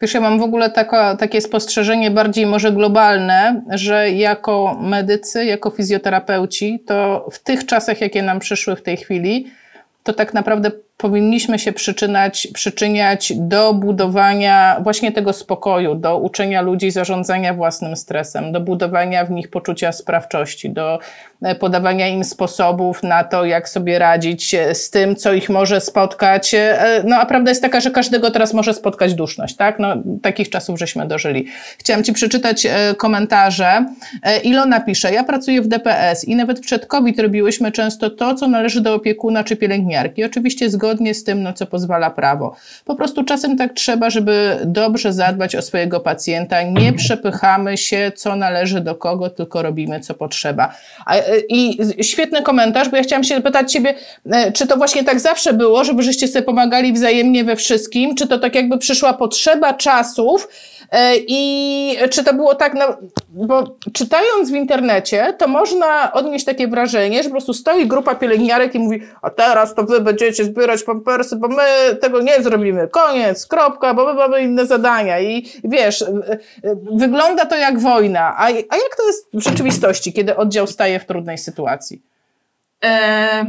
[0.00, 5.70] Wiesz, ja mam w ogóle taka, takie spostrzeżenie bardziej może globalne, że jako medycy, jako
[5.70, 9.46] fizjoterapeuci, to w tych czasach, jakie nam przyszły w tej chwili,
[10.02, 16.90] to tak naprawdę powinniśmy się przyczynać, przyczyniać do budowania właśnie tego spokoju, do uczenia ludzi
[16.90, 20.98] zarządzania własnym stresem, do budowania w nich poczucia sprawczości, do
[21.60, 26.54] podawania im sposobów na to, jak sobie radzić z tym, co ich może spotkać.
[26.54, 29.78] E, no a prawda jest taka, że każdego teraz może spotkać duszność, tak?
[29.78, 31.46] No, takich czasów żeśmy dożyli.
[31.78, 33.86] Chciałam Ci przeczytać e, komentarze.
[34.42, 38.80] Ilona pisze, ja pracuję w DPS i nawet przed COVID robiłyśmy często to, co należy
[38.80, 40.24] do opiekuna czy pielęgniarki.
[40.24, 42.56] Oczywiście zgodnie z tym, na co pozwala prawo.
[42.84, 46.62] Po prostu czasem tak trzeba, żeby dobrze zadbać o swojego pacjenta.
[46.62, 50.74] Nie przepychamy się, co należy do kogo, tylko robimy, co potrzeba.
[51.48, 53.94] I świetny komentarz, bo ja chciałam się pytać Ciebie,
[54.30, 58.26] e, czy to właśnie tak zawsze było, żeby żeście sobie pomagali wzajemnie we wszystkim, czy
[58.26, 60.48] to tak jakby przyszła potrzeba czasów,
[61.28, 62.96] I czy to było tak, no,
[63.28, 68.74] bo czytając w internecie, to można odnieść takie wrażenie, że po prostu stoi grupa pielęgniarek
[68.74, 72.88] i mówi, a teraz to wy będziecie zbierać pampersy, bo my tego nie zrobimy.
[72.88, 75.20] Koniec, kropka, bo my mamy inne zadania.
[75.20, 76.38] I wiesz, e, e,
[76.92, 78.36] wygląda to jak wojna.
[78.36, 82.02] A, a jak to jest w rzeczywistości, kiedy oddział staje w trudnej sytuacji?
[82.84, 83.46] E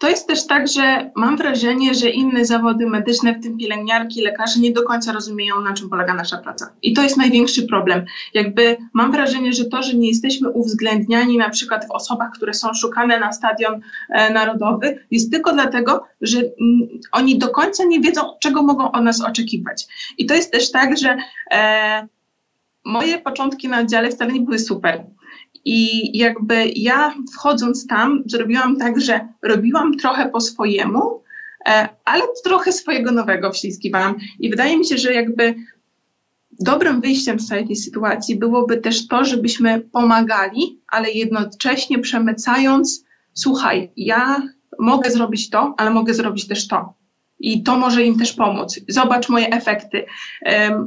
[0.00, 4.60] to jest też tak, że mam wrażenie, że inne zawody medyczne, w tym pielęgniarki, lekarze,
[4.60, 6.72] nie do końca rozumieją, na czym polega nasza praca.
[6.82, 8.04] I to jest największy problem.
[8.34, 12.74] Jakby mam wrażenie, że to, że nie jesteśmy uwzględniani na przykład w osobach, które są
[12.74, 18.22] szukane na stadion e, narodowy, jest tylko dlatego, że mm, oni do końca nie wiedzą,
[18.40, 19.86] czego mogą od nas oczekiwać.
[20.18, 21.16] I to jest też tak, że
[21.50, 22.08] e,
[22.84, 25.04] moje początki na oddziale wcale nie były super.
[25.64, 31.22] I jakby ja wchodząc tam, zrobiłam tak, że robiłam trochę po swojemu,
[31.68, 34.16] e, ale trochę swojego nowego wślizgiwałam.
[34.38, 35.54] I wydaje mi się, że jakby
[36.60, 43.90] dobrym wyjściem z całej tej sytuacji byłoby też to, żebyśmy pomagali, ale jednocześnie przemycając, słuchaj,
[43.96, 44.42] ja
[44.78, 46.99] mogę zrobić to, ale mogę zrobić też to.
[47.40, 48.80] I to może im też pomóc.
[48.88, 50.04] Zobacz moje efekty.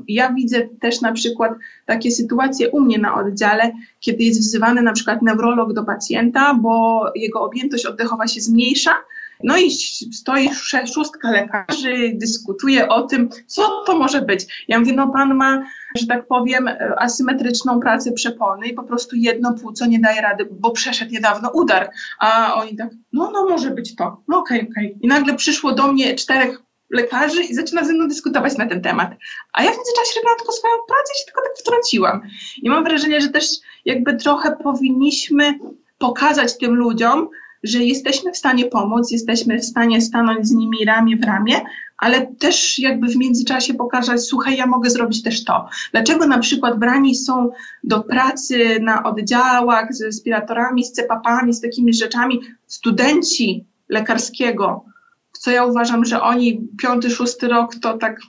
[0.07, 1.51] Ja widzę też na przykład
[1.85, 7.03] takie sytuacje u mnie na oddziale, kiedy jest wzywany na przykład neurolog do pacjenta, bo
[7.15, 8.95] jego objętość oddechowa się zmniejsza,
[9.43, 9.71] no i
[10.13, 10.49] stoi
[10.93, 14.65] szóstka lekarzy, dyskutuje o tym, co to może być.
[14.67, 15.63] Ja mówię, no pan ma,
[15.97, 20.71] że tak powiem, asymetryczną pracę przepony i po prostu jedno płuco nie daje rady, bo
[20.71, 21.89] przeszedł niedawno udar.
[22.19, 24.21] A oni tak, no, no może być to.
[24.27, 24.87] No okej, okay, okej.
[24.87, 24.99] Okay.
[25.01, 29.11] I nagle przyszło do mnie czterech lekarzy i zaczyna ze mną dyskutować na ten temat.
[29.53, 32.21] A ja w międzyczasie robiłam tylko swoją pracę i się tylko tak wtrąciłam.
[32.61, 33.45] I mam wrażenie, że też
[33.85, 35.59] jakby trochę powinniśmy
[35.97, 37.29] pokazać tym ludziom,
[37.63, 41.61] że jesteśmy w stanie pomóc, jesteśmy w stanie stanąć z nimi ramię w ramię,
[41.97, 45.69] ale też jakby w międzyczasie pokazać, słuchaj, ja mogę zrobić też to.
[45.91, 47.49] Dlaczego na przykład brani są
[47.83, 54.85] do pracy na oddziałach z respiratorami, z cepapami, z takimi rzeczami studenci lekarskiego,
[55.31, 58.19] co ja uważam, że oni piąty, szósty rok to tak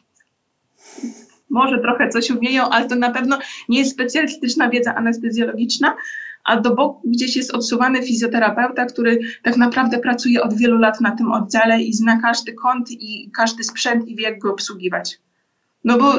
[1.50, 5.96] może trochę coś umieją, ale to na pewno nie jest specjalistyczna wiedza anestezjologiczna,
[6.44, 11.10] a do boku gdzieś jest odsuwany fizjoterapeuta, który tak naprawdę pracuje od wielu lat na
[11.10, 15.18] tym oddziale i zna każdy kąt i każdy sprzęt i wie, jak go obsługiwać.
[15.84, 16.14] No bo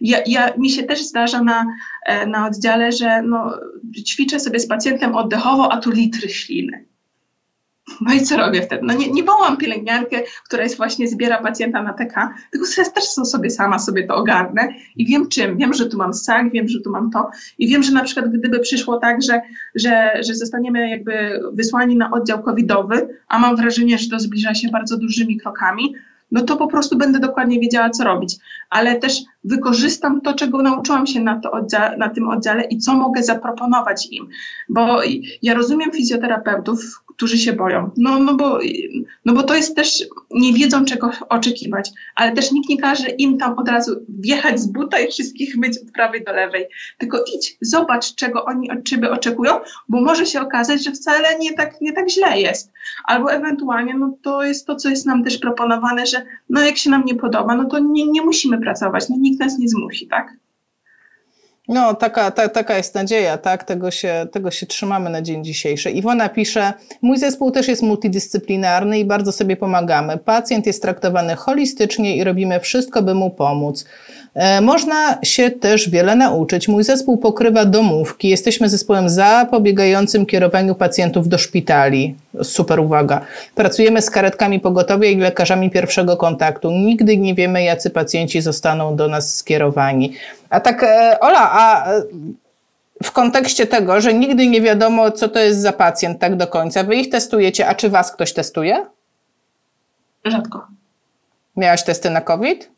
[0.00, 1.66] ja, ja, mi się też zdarza na,
[2.06, 3.58] e, na oddziale, że no,
[4.06, 6.87] ćwiczę sobie z pacjentem oddechowo, a tu litry śliny.
[8.00, 8.82] No i co robię wtedy?
[8.84, 13.50] No nie, nie wołam pielęgniarkę, która jest właśnie zbiera pacjenta na TK, tylko też sobie
[13.50, 15.56] sama sobie to ogarnę i wiem czym.
[15.56, 18.28] Wiem, że tu mam sak, wiem, że tu mam to i wiem, że na przykład
[18.32, 19.40] gdyby przyszło tak, że,
[19.74, 24.68] że, że zostaniemy jakby wysłani na oddział covidowy, a mam wrażenie, że to zbliża się
[24.68, 25.94] bardzo dużymi krokami,
[26.32, 28.36] no to po prostu będę dokładnie wiedziała, co robić.
[28.70, 31.50] Ale też wykorzystam to, czego nauczyłam się na, to
[31.98, 34.28] na tym oddziale i co mogę zaproponować im.
[34.68, 35.00] Bo
[35.42, 37.90] ja rozumiem fizjoterapeutów, którzy się boją.
[37.96, 38.58] No, no, bo,
[39.24, 43.38] no bo to jest też, nie wiedzą czego oczekiwać, ale też nikt nie każe im
[43.38, 46.66] tam od razu wjechać z buta i wszystkich myć od prawej do lewej.
[46.98, 49.52] Tylko idź, zobacz czego oni od ciebie oczekują,
[49.88, 52.72] bo może się okazać, że wcale nie tak, nie tak źle jest.
[53.04, 56.90] Albo ewentualnie, no to jest to, co jest nam też proponowane, że no jak się
[56.90, 60.32] nam nie podoba, no to nie, nie musimy pracować, no nikt nas nie zmusi, tak?
[61.68, 63.64] No, taka, ta, taka jest nadzieja, tak?
[63.64, 65.90] Tego się, tego się trzymamy na dzień dzisiejszy.
[65.90, 70.18] Iwona pisze, mój zespół też jest multidyscyplinarny i bardzo sobie pomagamy.
[70.18, 73.84] Pacjent jest traktowany holistycznie i robimy wszystko, by mu pomóc.
[74.34, 76.68] E, można się też wiele nauczyć.
[76.68, 78.28] Mój zespół pokrywa domówki.
[78.28, 82.14] Jesteśmy zespołem zapobiegającym kierowaniu pacjentów do szpitali.
[82.42, 83.20] Super uwaga.
[83.54, 86.70] Pracujemy z karetkami pogotowia i lekarzami pierwszego kontaktu.
[86.70, 90.12] Nigdy nie wiemy, jacy pacjenci zostaną do nas skierowani.
[90.50, 92.02] A tak, e, Ola, a e,
[93.02, 96.84] w kontekście tego, że nigdy nie wiadomo, co to jest za pacjent tak do końca,
[96.84, 98.86] wy ich testujecie, a czy was ktoś testuje?
[100.24, 100.66] Rzadko.
[101.56, 102.70] Miałaś testy na COVID?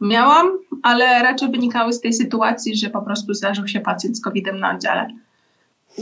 [0.00, 0.46] Miałam,
[0.82, 4.74] ale raczej wynikały z tej sytuacji, że po prostu zdarzył się pacjent z COVID-em na
[4.74, 5.08] oddziale.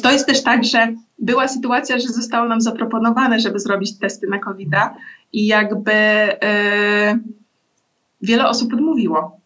[0.02, 4.38] To jest też tak, że była sytuacja, że zostało nam zaproponowane, żeby zrobić testy na
[4.38, 4.68] covid
[5.32, 7.18] i jakby yy,
[8.22, 9.39] wiele osób odmówiło.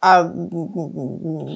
[0.00, 0.24] A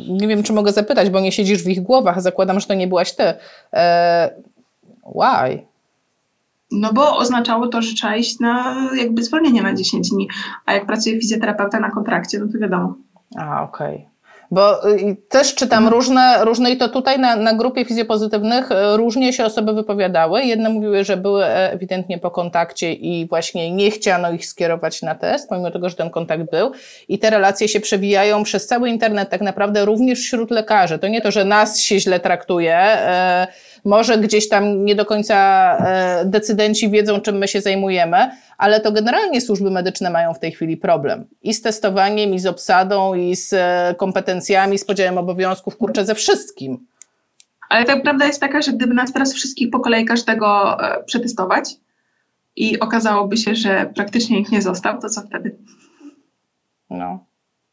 [0.09, 2.23] nie wiem, czy mogę zapytać, bo nie siedzisz w ich głowach.
[2.23, 3.35] Zakładam, że to nie byłaś ty.
[3.73, 4.35] E,
[5.07, 5.67] why?
[6.73, 10.29] No bo oznaczało to, że trzeba iść na jakby zwolnienie na 10 dni,
[10.67, 12.95] a jak pracuje fizjoterapeuta na kontrakcie, no to wiadomo.
[13.37, 13.95] A, okej.
[13.95, 14.14] Okay.
[14.55, 15.95] Bo y, też czytam mhm.
[15.95, 20.43] różne, różne i to tutaj na, na grupie fizjopozytywnych y, różnie się osoby wypowiadały.
[20.43, 25.15] Jedne mówiły, że były e, ewidentnie po kontakcie i właśnie nie chciano ich skierować na
[25.15, 26.73] test, pomimo tego, że ten kontakt był.
[27.09, 30.99] I te relacje się przewijają przez cały internet tak naprawdę również wśród lekarzy.
[30.99, 33.47] To nie to, że nas się źle traktuje, e,
[33.85, 35.37] może gdzieś tam nie do końca
[35.79, 40.53] e, decydenci wiedzą, czym my się zajmujemy, ale to generalnie służby medyczne mają w tej
[40.53, 41.25] chwili problem.
[41.43, 46.15] I z testowaniem, i z obsadą, i z e, kompetencjami, z podziałem obowiązków, kurczę, ze
[46.15, 46.87] wszystkim.
[47.69, 51.77] Ale tak prawda jest taka, że gdyby nas teraz wszystkich po kolei każdego e, przetestować
[52.57, 55.57] i okazałoby się, że praktycznie nikt nie został, to co wtedy?
[56.91, 57.25] No.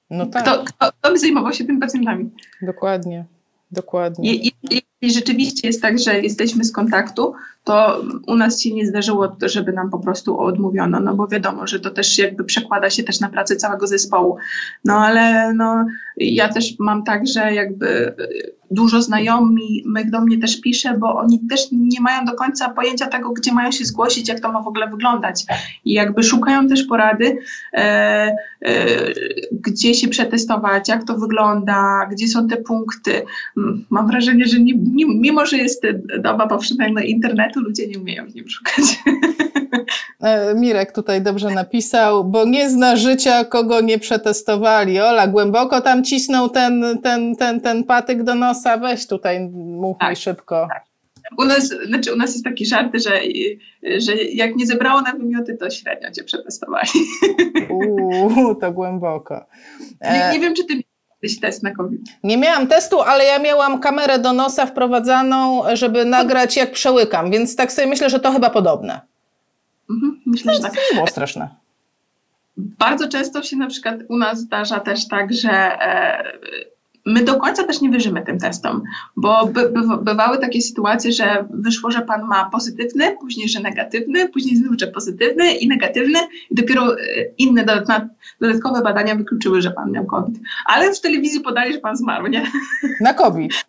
[0.09, 0.43] No tak.
[0.43, 2.29] Kto, kto, kto by zajmował się tym pacjentami?
[2.61, 3.25] Dokładnie.
[3.71, 4.35] Dokładnie.
[4.35, 4.53] I, i,
[5.01, 9.73] jeśli rzeczywiście jest tak, że jesteśmy z kontaktu, to u nas się nie zdarzyło, żeby
[9.73, 13.29] nam po prostu odmówiono, no bo wiadomo, że to też jakby przekłada się też na
[13.29, 14.37] pracę całego zespołu.
[14.85, 15.85] No ale no,
[16.17, 18.15] ja też mam tak, że jakby
[18.71, 23.29] dużo znajomych do mnie też pisze, bo oni też nie mają do końca pojęcia tego,
[23.29, 25.45] gdzie mają się zgłosić, jak to ma w ogóle wyglądać.
[25.85, 27.37] I jakby szukają też porady,
[27.73, 27.79] e,
[28.61, 28.85] e,
[29.51, 33.21] gdzie się przetestować, jak to wygląda, gdzie są te punkty.
[33.89, 34.73] Mam wrażenie, że nie,
[35.07, 35.83] mimo, że jest
[36.19, 38.85] doba powszechnego internetu, ludzie nie umieją w nim szukać.
[40.21, 44.99] E, Mirek tutaj dobrze napisał, bo nie zna życia, kogo nie przetestowali.
[44.99, 50.17] Ola, głęboko tam cisnął ten, ten, ten, ten patyk do nosa, weź tutaj, mów tak,
[50.17, 50.67] szybko.
[50.69, 50.83] Tak.
[51.37, 53.21] U nas, znaczy u nas jest taki żart, że,
[53.97, 56.89] że jak nie zebrało na wymioty, to średnio cię przetestowali.
[57.69, 59.45] Uuu, to głęboko.
[60.01, 60.81] Nie, nie wiem, czy ty
[61.23, 62.01] miałeś test na COVID.
[62.23, 67.55] Nie miałam testu, ale ja miałam kamerę do nosa wprowadzaną, żeby nagrać jak przełykam, więc
[67.55, 69.01] tak sobie myślę, że to chyba podobne.
[69.89, 70.73] Mhm, myślę, że tak.
[70.73, 71.49] To było straszne.
[72.57, 76.23] Bardzo często się na przykład u nas zdarza też tak, że e,
[77.05, 78.83] my do końca też nie wierzymy tym testom,
[79.15, 84.29] bo by, by, bywały takie sytuacje, że wyszło, że pan ma pozytywny, później, że negatywny,
[84.29, 86.97] później znów, że pozytywny i negatywny i dopiero e,
[87.37, 87.65] inne
[88.39, 90.39] dodatkowe badania wykluczyły, że pan miał COVID.
[90.65, 92.45] Ale w telewizji podali, że pan zmarł, nie?
[93.01, 93.65] Na COVID.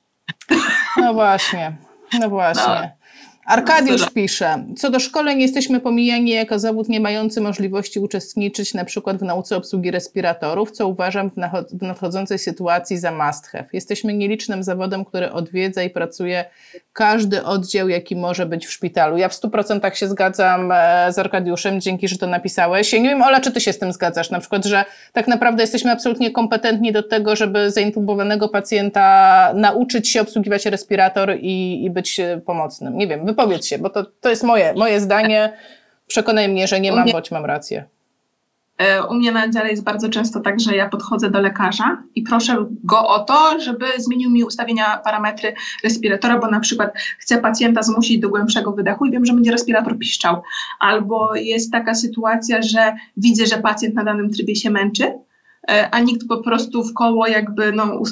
[0.97, 1.77] No właśnie,
[2.21, 2.93] no właśnie.
[2.99, 3.02] No.
[3.47, 9.19] Arkadiusz pisze, co do szkoleń jesteśmy pomijani jako zawód nie mający możliwości uczestniczyć na przykład
[9.19, 13.65] w nauce obsługi respiratorów, co uważam w nadchodzącej sytuacji za must have.
[13.73, 16.45] Jesteśmy nielicznym zawodem, który odwiedza i pracuje
[16.93, 19.17] każdy oddział, jaki może być w szpitalu.
[19.17, 22.93] Ja w 100% się zgadzam e, z Arkadiuszem, dzięki, że to napisałeś.
[22.93, 25.63] Ja nie wiem, Ola, czy ty się z tym zgadzasz, na przykład, że tak naprawdę
[25.63, 32.21] jesteśmy absolutnie kompetentni do tego, żeby zaintubowanego pacjenta nauczyć się obsługiwać respirator i, i być
[32.47, 32.99] pomocnym.
[32.99, 35.53] Nie wiem, wypowiedz się, bo to, to jest moje, moje zdanie.
[36.07, 37.85] Przekonaj mnie, że nie mam, bądź mam rację.
[38.79, 42.23] E, u mnie na dziale jest bardzo często tak, że ja podchodzę do lekarza i
[42.23, 47.83] proszę go o to, żeby zmienił mi ustawienia, parametry respiratora, bo na przykład chcę pacjenta
[47.83, 50.43] zmusić do głębszego wydechu i wiem, że będzie respirator piszczał.
[50.79, 55.13] Albo jest taka sytuacja, że widzę, że pacjent na danym trybie się męczy,
[55.69, 58.03] a nikt po prostu w koło jakby, no,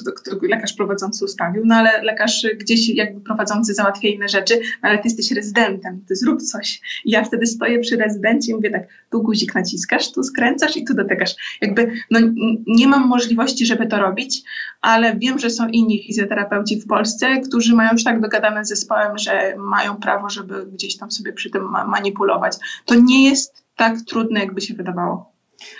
[0.43, 5.03] lekarz prowadzący ustawił, no ale lekarz gdzieś jakby prowadzący załatwia inne rzeczy, no, ale ty
[5.05, 6.81] jesteś rezydentem, ty zrób coś.
[7.05, 10.85] I ja wtedy stoję przy rezydencie i mówię tak, tu guzik naciskasz, tu skręcasz i
[10.85, 11.59] tu dotykasz.
[11.61, 12.21] Jakby, no
[12.67, 14.43] nie mam możliwości, żeby to robić,
[14.81, 19.19] ale wiem, że są inni fizjoterapeuci w Polsce, którzy mają już tak dogadane z zespołem,
[19.19, 22.57] że mają prawo, żeby gdzieś tam sobie przy tym manipulować.
[22.85, 25.33] To nie jest tak trudne, jakby się wydawało.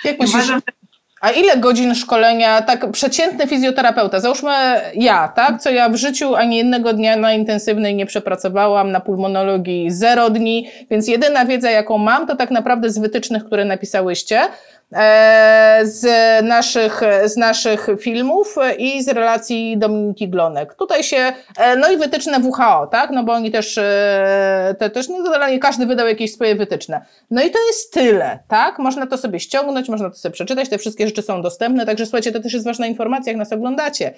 [0.04, 0.79] Jak Uważam, że
[1.20, 4.50] a ile godzin szkolenia, tak przeciętny fizjoterapeuta, załóżmy
[4.94, 9.90] ja, tak, co ja w życiu ani jednego dnia na intensywnej nie przepracowałam, na pulmonologii
[9.90, 14.40] zero dni, więc jedyna wiedza, jaką mam, to tak naprawdę z wytycznych, które napisałyście,
[15.83, 16.05] z
[16.44, 20.74] naszych, z naszych filmów i z relacji Dominiki Glonek.
[20.74, 25.09] Tutaj się, e, no i wytyczne WHO, tak, no bo oni też, e, te, też
[25.09, 27.05] no generalnie każdy wydał jakieś swoje wytyczne.
[27.31, 30.79] No i to jest tyle, tak, można to sobie ściągnąć, można to sobie przeczytać, te
[30.79, 34.14] wszystkie rzeczy są dostępne, także słuchajcie, to też jest ważna informacja, jak nas oglądacie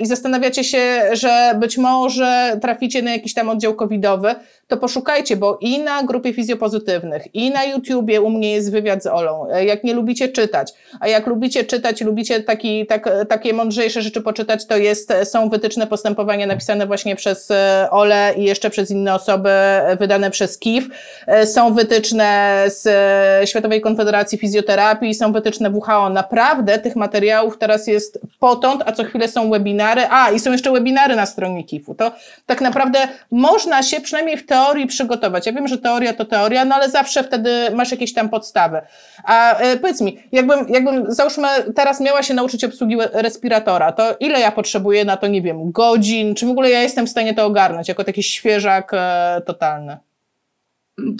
[0.00, 4.34] i zastanawiacie się, że być może traficie na jakiś tam oddział covidowy,
[4.68, 9.06] to poszukajcie, bo i na grupie fizjopozytywnych, i na YouTubie u mnie jest wywiad z
[9.06, 9.46] Olą.
[9.66, 14.66] Jak nie lubicie czytać, a jak lubicie czytać, lubicie taki, tak, takie mądrzejsze rzeczy poczytać,
[14.66, 19.50] to jest, są wytyczne postępowania napisane właśnie przez e, Ole i jeszcze przez inne osoby,
[19.98, 20.88] wydane przez KIF.
[21.26, 26.10] E, są wytyczne z e, Światowej Konfederacji Fizjoterapii, są wytyczne WHO.
[26.10, 30.02] Naprawdę tych materiałów teraz jest potąd, a co chwilę są webinary.
[30.10, 31.94] A, i są jeszcze webinary na stronie KIF-u.
[31.94, 32.12] To
[32.46, 32.98] tak naprawdę
[33.30, 35.46] można się przynajmniej w teorii przygotować.
[35.46, 38.80] Ja wiem, że teoria to teoria, no ale zawsze wtedy masz jakieś tam podstawy.
[39.24, 44.40] A e, powiedz mi, jakbym, jakbym załóżmy teraz miała się nauczyć obsługi respiratora, to ile
[44.40, 47.46] ja potrzebuję na to, nie wiem, godzin, czy w ogóle ja jestem w stanie to
[47.46, 49.98] ogarnąć jako taki świeżak e, totalny?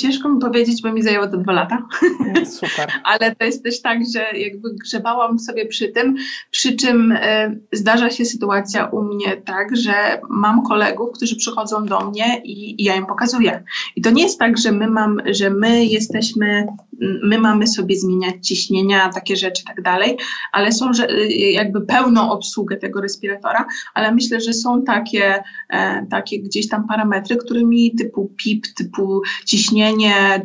[0.00, 1.86] Ciężko mi powiedzieć, bo mi zajęło to dwa lata.
[2.44, 2.92] Super.
[3.04, 6.16] Ale to jest też tak, że jakby grzebałam sobie przy tym,
[6.50, 12.10] przy czym e, zdarza się sytuacja u mnie tak, że mam kolegów, którzy przychodzą do
[12.10, 13.64] mnie i, i ja im pokazuję.
[13.96, 16.66] I to nie jest tak, że my, mam, że my jesteśmy
[17.22, 20.16] my mamy sobie zmieniać ciśnienia, takie rzeczy i tak dalej,
[20.52, 26.06] ale są że, y, jakby pełną obsługę tego respiratora, ale myślę, że są takie, e,
[26.10, 29.63] takie gdzieś tam parametry, którymi typu PIP, typu ciśnienie,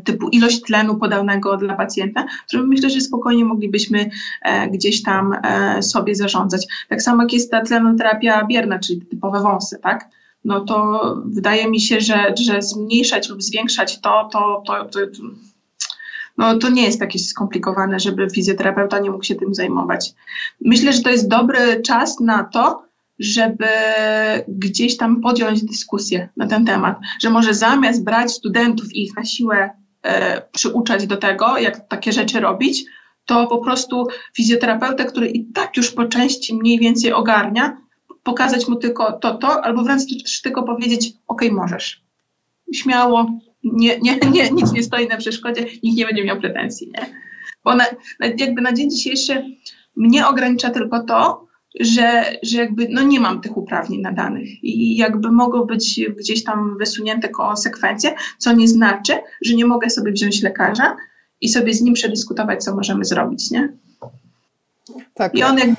[0.03, 4.09] typu ilość tlenu podanego dla pacjenta, którymi myślę, że spokojnie moglibyśmy
[4.41, 6.67] e, gdzieś tam e, sobie zarządzać.
[6.89, 10.09] Tak samo jak jest ta tlenoterapia bierna, czyli typowe wąsy, tak?
[10.45, 14.99] no to wydaje mi się, że, że zmniejszać lub zwiększać to, to, to, to
[16.37, 20.13] no to nie jest takie skomplikowane, żeby fizjoterapeuta nie mógł się tym zajmować.
[20.61, 22.83] Myślę, że to jest dobry czas na to,
[23.19, 23.65] żeby
[24.47, 29.25] gdzieś tam podjąć dyskusję na ten temat, że może zamiast brać studentów i ich na
[29.25, 29.69] siłę
[30.03, 32.85] e, przyuczać do tego, jak takie rzeczy robić,
[33.25, 37.77] to po prostu fizjoterapeutę, który i tak już po części mniej więcej ogarnia,
[38.23, 40.03] pokazać mu tylko to, to, albo wręcz
[40.43, 42.03] tylko powiedzieć, ok, możesz.
[42.73, 47.05] Śmiało, nie, nie, nie, nic nie stoi na przeszkodzie, nikt nie będzie miał pretensji, nie?
[47.63, 47.85] Bo na,
[48.37, 49.45] jakby na dzień dzisiejszy
[49.95, 51.48] mnie ogranicza tylko to,
[51.79, 56.77] że, że jakby no nie mam tych uprawnień nadanych i jakby mogą być gdzieś tam
[56.77, 60.97] wysunięte konsekwencje, co nie znaczy, że nie mogę sobie wziąć lekarza
[61.41, 63.73] i sobie z nim przedyskutować, co możemy zrobić, nie?
[65.13, 65.35] Tak.
[65.35, 65.75] I on jakby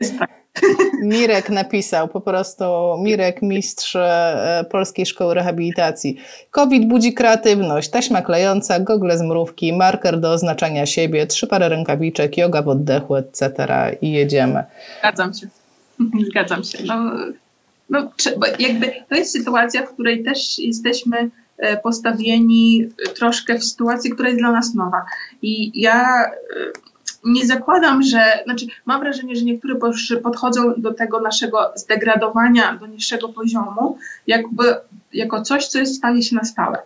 [0.00, 0.39] jest tak.
[1.02, 2.64] Mirek napisał, po prostu
[3.02, 6.16] Mirek, mistrz e, Polskiej Szkoły Rehabilitacji.
[6.50, 12.38] COVID budzi kreatywność, taśma klejąca, gogle z mrówki, marker do oznaczania siebie, trzy pary rękawiczek,
[12.38, 13.66] yoga w oddechu, etc.
[14.02, 14.64] i jedziemy.
[14.98, 15.46] Zgadzam się.
[16.30, 16.78] Zgadzam się.
[16.86, 17.12] No,
[17.90, 18.10] no,
[18.58, 24.40] jakby to jest sytuacja, w której też jesteśmy e, postawieni troszkę w sytuacji, która jest
[24.40, 25.04] dla nas nowa.
[25.42, 26.89] I ja e,
[27.24, 33.28] nie zakładam, że, znaczy mam wrażenie, że niektórzy podchodzą do tego naszego zdegradowania do niższego
[33.28, 34.74] poziomu jakby
[35.12, 36.78] jako coś, co jest stanie się na stałe.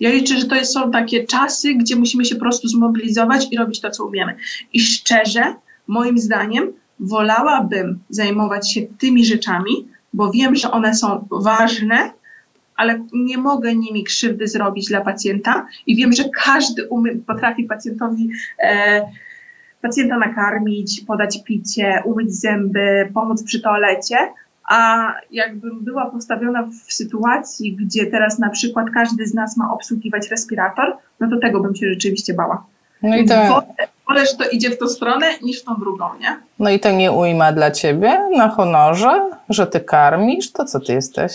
[0.00, 3.80] Ja liczę, że to są takie czasy, gdzie musimy się po prostu zmobilizować i robić
[3.80, 4.36] to, co umiemy.
[4.72, 5.54] I szczerze,
[5.86, 12.12] moim zdaniem, wolałabym zajmować się tymi rzeczami, bo wiem, że one są ważne,
[12.76, 18.30] ale nie mogę nimi krzywdy zrobić dla pacjenta i wiem, że każdy umie, potrafi pacjentowi
[18.58, 19.02] e,
[19.82, 24.16] pacjenta nakarmić, podać picie, umyć zęby, pomóc przy toalecie,
[24.68, 30.30] a jakbym była postawiona w sytuacji, gdzie teraz na przykład każdy z nas ma obsługiwać
[30.30, 32.64] respirator, no to tego bym się rzeczywiście bała.
[33.02, 33.62] No i to...
[34.08, 36.36] Wolę, że to idzie w tą stronę niż w tą drugą, nie?
[36.58, 40.92] No i to nie ujma dla ciebie na honorze, że ty karmisz, to co ty
[40.92, 41.32] jesteś?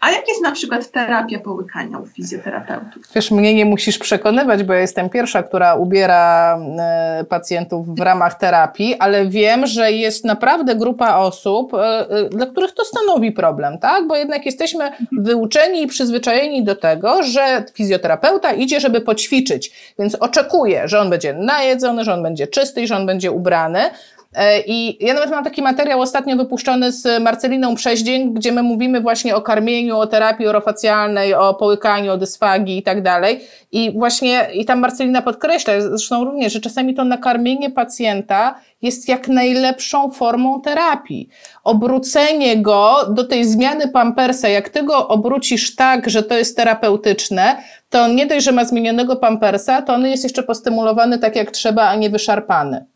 [0.00, 3.02] A jak jest na przykład terapia połykania u fizjoterapeutów?
[3.14, 8.38] Wiesz, mnie nie musisz przekonywać, bo ja jestem pierwsza, która ubiera e, pacjentów w ramach
[8.38, 13.78] terapii, ale wiem, że jest naprawdę grupa osób, e, e, dla których to stanowi problem,
[13.78, 14.06] tak?
[14.06, 20.88] Bo jednak jesteśmy wyuczeni i przyzwyczajeni do tego, że fizjoterapeuta idzie, żeby poćwiczyć, więc oczekuje,
[20.88, 23.90] że on będzie najedzony, że on będzie czysty i że on będzie ubrany.
[24.34, 29.00] E, I ja nawet mam taki materiał ostatnio wypuszczony z Marceliną Przeździeń, gdzie my mówimy
[29.00, 33.40] właśnie o karmieniu, o terapii orofacjalnej, o połykaniu, o dysfagii i tak dalej.
[33.72, 39.28] I właśnie, i tam Marcelina podkreśla, zresztą również, że czasami to nakarmienie pacjenta jest jak
[39.28, 41.28] najlepszą formą terapii.
[41.64, 47.56] Obrócenie go do tej zmiany pampersa, jak ty go obrócisz tak, że to jest terapeutyczne,
[47.90, 51.88] to nie dość, że ma zmienionego pampersa, to on jest jeszcze postymulowany tak jak trzeba,
[51.88, 52.91] a nie wyszarpany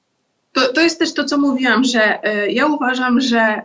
[0.57, 3.63] to, to jest też to, co mówiłam, że y, ja uważam, że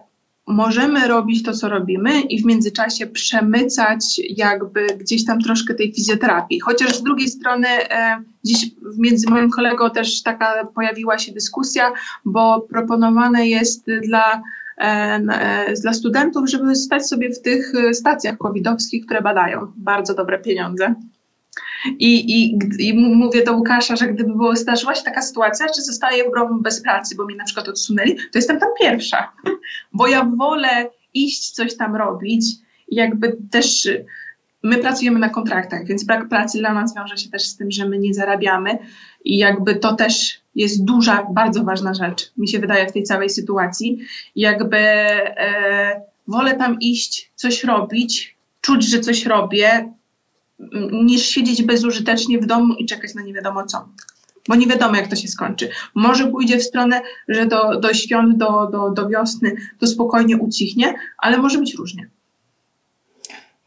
[0.48, 6.60] możemy robić to, co robimy i w międzyczasie przemycać jakby gdzieś tam troszkę tej fizjoterapii.
[6.60, 11.94] Chociaż z drugiej strony e, dziś między moim kolegą też taka pojawiła się dyskusja,
[12.26, 14.42] bo proponowane jest dla
[14.78, 20.40] e, e, dla studentów, żeby stać sobie w tych stacjach covidowskich, które badają bardzo dobre
[20.40, 20.96] pieniądze.
[21.86, 26.24] I, i, I mówię do Łukasza, że gdyby było, zdarzyła się taka sytuacja, że zostaję
[26.24, 29.32] w grobu bez pracy, bo mnie na przykład odsunęli, to jestem tam pierwsza.
[29.94, 32.46] Bo ja wolę iść coś tam robić.
[32.88, 33.88] Jakby też
[34.64, 37.90] my pracujemy na kontraktach, więc brak pracy dla nas wiąże się też z tym, że
[37.90, 38.78] my nie zarabiamy.
[39.26, 43.30] I jakby to też jest duża, bardzo ważna rzecz, mi się wydaje, w tej całej
[43.30, 44.00] sytuacji.
[44.36, 49.94] Jakby e, wolę tam iść, coś robić, czuć, że coś robię,
[50.92, 53.90] niż siedzieć bezużytecznie w domu i czekać na nie wiadomo co.
[54.48, 55.70] Bo nie wiadomo, jak to się skończy.
[55.96, 60.96] Może pójdzie w stronę, że do, do świąt, do, do, do wiosny to spokojnie ucichnie,
[61.18, 62.10] ale może być różnie.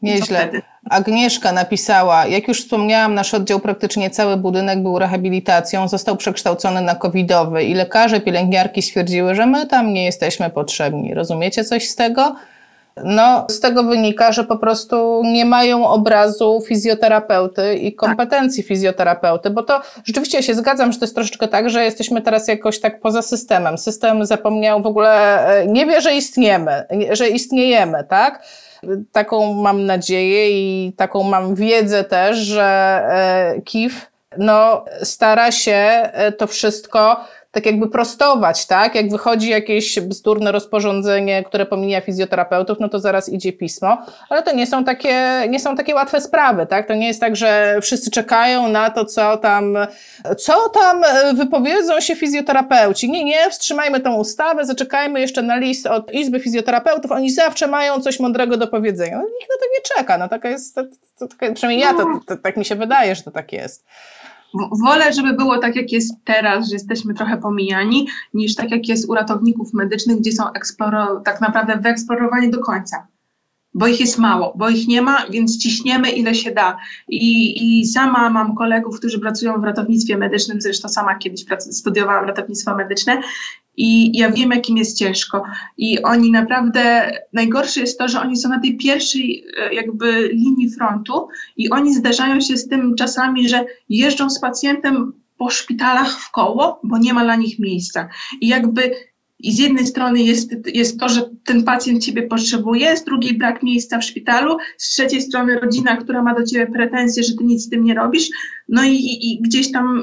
[0.03, 0.51] Nieźle.
[0.91, 6.95] Agnieszka napisała, jak już wspomniałam, nasz oddział praktycznie cały budynek był rehabilitacją, został przekształcony na
[6.95, 11.15] covidowy i lekarze, pielęgniarki stwierdziły, że my tam nie jesteśmy potrzebni.
[11.15, 12.37] Rozumiecie coś z tego?
[13.05, 18.69] No, z tego wynika, że po prostu nie mają obrazu fizjoterapeuty i kompetencji tak.
[18.69, 22.81] fizjoterapeuty, bo to rzeczywiście się zgadzam, że to jest troszeczkę tak, że jesteśmy teraz jakoś
[22.81, 23.79] tak poza systemem.
[23.79, 28.43] System zapomniał w ogóle, e, nie wie, że istniemy, że istniejemy, tak?
[29.13, 32.65] Taką mam nadzieję i taką mam wiedzę też, że
[33.09, 37.25] e, KIF no, stara się e, to wszystko
[37.55, 38.95] tak jakby prostować, tak?
[38.95, 43.99] Jak wychodzi jakieś bzdurne rozporządzenie, które pomija fizjoterapeutów, no to zaraz idzie pismo,
[44.29, 46.89] ale to nie są takie, nie są takie łatwe sprawy, tak?
[46.89, 49.77] To nie jest tak, że wszyscy czekają na to, co tam,
[50.39, 53.11] co tam wypowiedzą się fizjoterapeuci.
[53.11, 58.01] Nie, nie, wstrzymajmy tą ustawę, zaczekajmy jeszcze na list od Izby Fizjoterapeutów, oni zawsze mają
[58.01, 59.17] coś mądrego do powiedzenia.
[59.17, 60.83] No, nikt na to nie czeka, no taka jest, to,
[61.19, 61.95] to, to, przynajmniej ja,
[62.27, 63.85] to, tak mi się wydaje, że to tak jest
[64.85, 69.09] wolę, żeby było tak, jak jest teraz, że jesteśmy trochę pomijani, niż tak, jak jest
[69.09, 73.07] u ratowników medycznych, gdzie są eksploro- tak naprawdę wyeksplorowani do końca.
[73.75, 76.79] Bo ich jest mało, bo ich nie ma, więc ciśniemy ile się da.
[77.09, 82.77] I, I sama mam kolegów, którzy pracują w ratownictwie medycznym, zresztą sama kiedyś studiowałam ratownictwo
[82.77, 83.23] medyczne
[83.77, 85.43] i ja wiem, jakim jest ciężko.
[85.79, 90.71] I oni naprawdę, najgorsze jest to, że oni są na tej pierwszej e, jakby linii
[90.71, 96.31] frontu i oni zdarzają się z tym czasami, że jeżdżą z pacjentem po szpitalach w
[96.31, 98.09] koło, bo nie ma dla nich miejsca.
[98.41, 98.91] I jakby
[99.45, 103.63] i z jednej strony jest, jest to, że ten pacjent ciebie potrzebuje, z drugiej brak
[103.63, 107.63] miejsca w szpitalu, z trzeciej strony rodzina, która ma do ciebie pretensje, że ty nic
[107.65, 108.29] z tym nie robisz,
[108.69, 110.03] no i, i, i gdzieś tam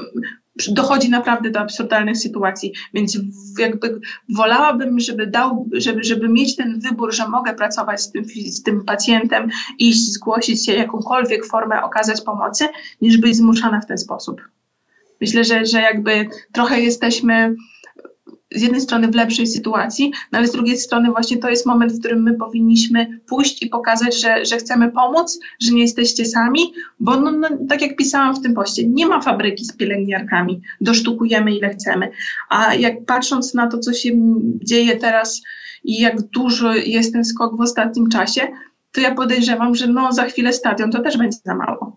[0.68, 3.18] dochodzi naprawdę do absurdalnych sytuacji, więc
[3.58, 4.00] jakby
[4.36, 8.84] wolałabym, żeby dał, żeby, żeby mieć ten wybór, że mogę pracować z tym, z tym
[8.84, 12.68] pacjentem, iść, zgłosić się, jakąkolwiek formę okazać pomocy,
[13.00, 14.40] niż być zmuszana w ten sposób.
[15.20, 17.54] Myślę, że, że jakby trochę jesteśmy
[18.54, 21.92] z jednej strony w lepszej sytuacji, no ale z drugiej strony właśnie to jest moment,
[21.92, 26.60] w którym my powinniśmy pójść i pokazać, że, że chcemy pomóc, że nie jesteście sami,
[27.00, 31.56] bo no, no, tak jak pisałam w tym poście, nie ma fabryki z pielęgniarkami, dosztukujemy
[31.56, 32.10] ile chcemy,
[32.48, 34.10] a jak patrząc na to, co się
[34.64, 35.42] dzieje teraz
[35.84, 38.48] i jak dużo jest ten skok w ostatnim czasie,
[38.92, 41.96] to ja podejrzewam, że no za chwilę stadion to też będzie za mało.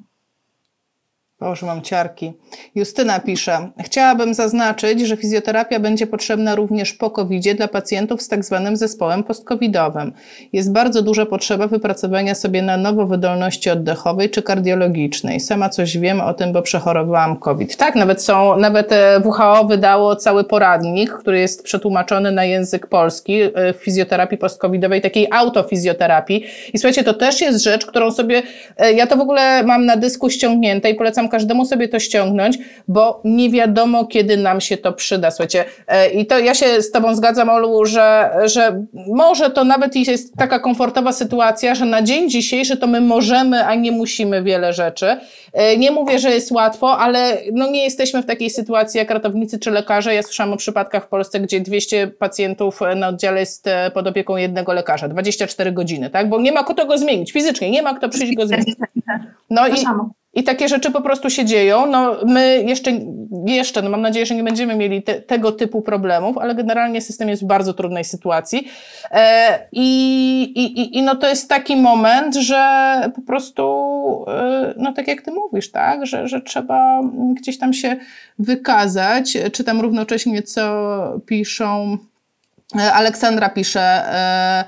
[1.39, 2.33] Boże, mam ciarki.
[2.75, 8.45] Justyna pisze, chciałabym zaznaczyć, że fizjoterapia będzie potrzebna również po covid dla pacjentów z tak
[8.45, 10.13] zwanym zespołem post-covidowym.
[10.53, 15.39] Jest bardzo duża potrzeba wypracowania sobie na nowo wydolności oddechowej czy kardiologicznej.
[15.39, 17.77] Sama coś wiem o tym, bo przechorowałam COVID.
[17.77, 23.41] Tak, nawet są, nawet e, WHO wydało cały poradnik, który jest przetłumaczony na język polski
[23.41, 26.45] e, w fizjoterapii post-covidowej, takiej autofizjoterapii.
[26.73, 28.43] I słuchajcie, to też jest rzecz, którą sobie,
[28.77, 32.57] e, ja to w ogóle mam na dysku ściągnięte i polecam każdemu sobie to ściągnąć,
[32.87, 35.31] bo nie wiadomo, kiedy nam się to przyda.
[35.31, 39.95] Słuchajcie, e, i to ja się z Tobą zgadzam, Olu, że, że może to nawet
[39.95, 44.73] jest taka komfortowa sytuacja, że na dzień dzisiejszy to my możemy, a nie musimy wiele
[44.73, 45.17] rzeczy.
[45.55, 49.59] E, nie mówię, że jest łatwo, ale no nie jesteśmy w takiej sytuacji jak ratownicy
[49.59, 50.15] czy lekarze.
[50.15, 54.37] Ja słyszałam o przypadkach w Polsce, gdzie 200 pacjentów na oddziale jest e, pod opieką
[54.37, 56.29] jednego lekarza, 24 godziny, tak?
[56.29, 58.75] Bo nie ma kto go zmienić fizycznie, nie ma kto przyjść go zmienić.
[59.49, 59.73] No i,
[60.35, 61.85] i takie rzeczy po prostu się dzieją.
[61.85, 62.91] No, my jeszcze,
[63.45, 67.29] jeszcze no mam nadzieję, że nie będziemy mieli te, tego typu problemów, ale generalnie system
[67.29, 68.67] jest w bardzo trudnej sytuacji.
[69.11, 75.07] E, i, i, I no to jest taki moment, że po prostu, e, no tak
[75.07, 77.01] jak ty mówisz, tak, że, że trzeba
[77.33, 77.95] gdzieś tam się
[78.39, 79.37] wykazać.
[79.51, 81.97] Czytam równocześnie, co piszą.
[82.79, 83.81] E, Aleksandra pisze.
[83.81, 84.65] E,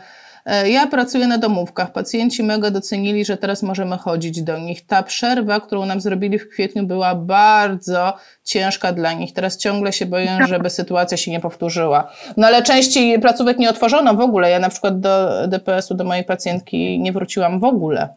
[0.47, 1.91] E, ja pracuję na domówkach.
[1.91, 4.85] Pacjenci mega docenili, że teraz możemy chodzić do nich.
[4.85, 8.13] Ta przerwa, którą nam zrobili w kwietniu, była bardzo
[8.43, 9.33] ciężka dla nich.
[9.33, 12.11] Teraz ciągle się boję, żeby sytuacja się nie powtórzyła.
[12.37, 14.49] No ale części placówek nie otworzono w ogóle.
[14.51, 18.09] Ja na przykład do DPS-u, do mojej pacjentki nie wróciłam w ogóle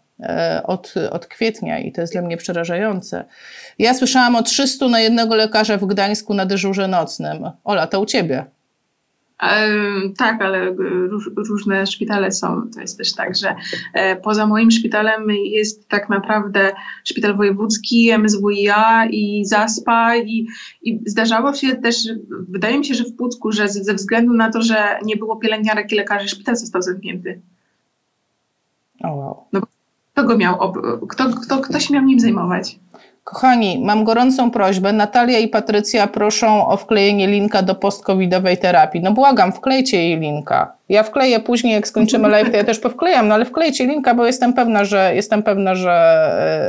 [0.65, 3.25] od, od kwietnia i to jest dla mnie przerażające.
[3.79, 7.51] Ja słyszałam o 300 na jednego lekarza w Gdańsku na dyżurze nocnym.
[7.65, 8.45] Ola, to u ciebie.
[10.17, 10.75] Tak, ale
[11.09, 12.71] róż, różne szpitale są.
[12.75, 13.55] To jest też tak, że
[13.95, 16.73] e, poza moim szpitalem jest tak naprawdę
[17.05, 20.47] szpital wojewódzki, MSWiA i ZASPA i,
[20.83, 21.97] i zdarzało się też,
[22.49, 25.93] wydaje mi się, że w Pucku, że ze względu na to, że nie było pielęgniarek
[25.93, 27.41] i lekarzy, szpital został zamknięty.
[29.03, 29.45] Oh, wow.
[29.53, 29.61] No,
[30.21, 30.73] kto go miał,
[31.09, 32.79] kto, kto, kto się miał nim zajmować?
[33.25, 34.93] Kochani, mam gorącą prośbę.
[34.93, 39.01] Natalia i Patrycja proszą o wklejenie linka do postcovidowej terapii.
[39.01, 40.73] No błagam, wklejcie jej linka.
[40.89, 44.27] Ja wkleję później, jak skończymy live, to ja też powklejam, no ale wklejcie linka, bo
[44.27, 45.93] jestem pewna, że jestem pewna, że,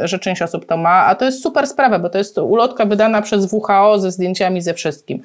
[0.03, 2.85] e, że część osób to ma, a to jest super sprawa, bo to jest ulotka
[2.85, 5.21] wydana przez WHO ze zdjęciami ze wszystkim.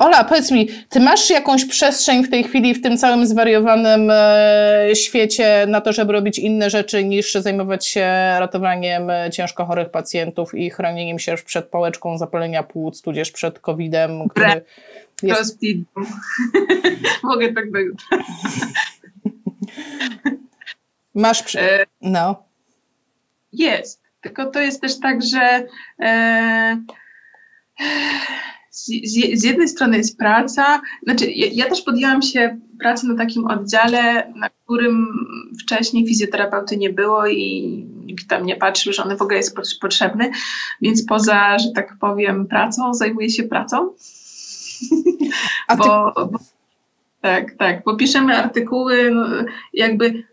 [0.00, 4.88] Ola, powiedz mi, ty masz jakąś przestrzeń w tej chwili w tym całym zwariowanym e,
[4.94, 8.06] świecie na to, żeby robić inne rzeczy niż zajmować się
[8.38, 14.28] ratowaniem e, ciężko chorych pacjentów i chronieniem się przed pałeczką zapalenia płuc, tudzież przed COVID-em,
[14.28, 14.64] który
[15.22, 15.58] jest...
[17.22, 18.18] Mogę tak do jutra.
[21.14, 21.42] Masz...
[21.42, 21.60] Przy...
[21.60, 22.42] E, no.
[23.52, 25.66] Jest, tylko to jest też tak, że...
[26.00, 26.76] E
[28.76, 33.44] z, z, jednej strony jest praca, znaczy ja, ja, też podjęłam się pracy na takim
[33.44, 35.06] oddziale, na którym
[35.60, 37.62] wcześniej fizjoterapeuty nie było i
[38.04, 40.30] nikt tam nie patrzył, że on w ogóle jest potrzebny,
[40.80, 43.94] więc poza, że tak powiem, pracą, zajmuję się pracą.
[45.68, 45.82] A ty...
[45.88, 46.38] bo, bo,
[47.20, 49.26] tak, tak, bo piszemy artykuły, no,
[49.74, 50.24] jakby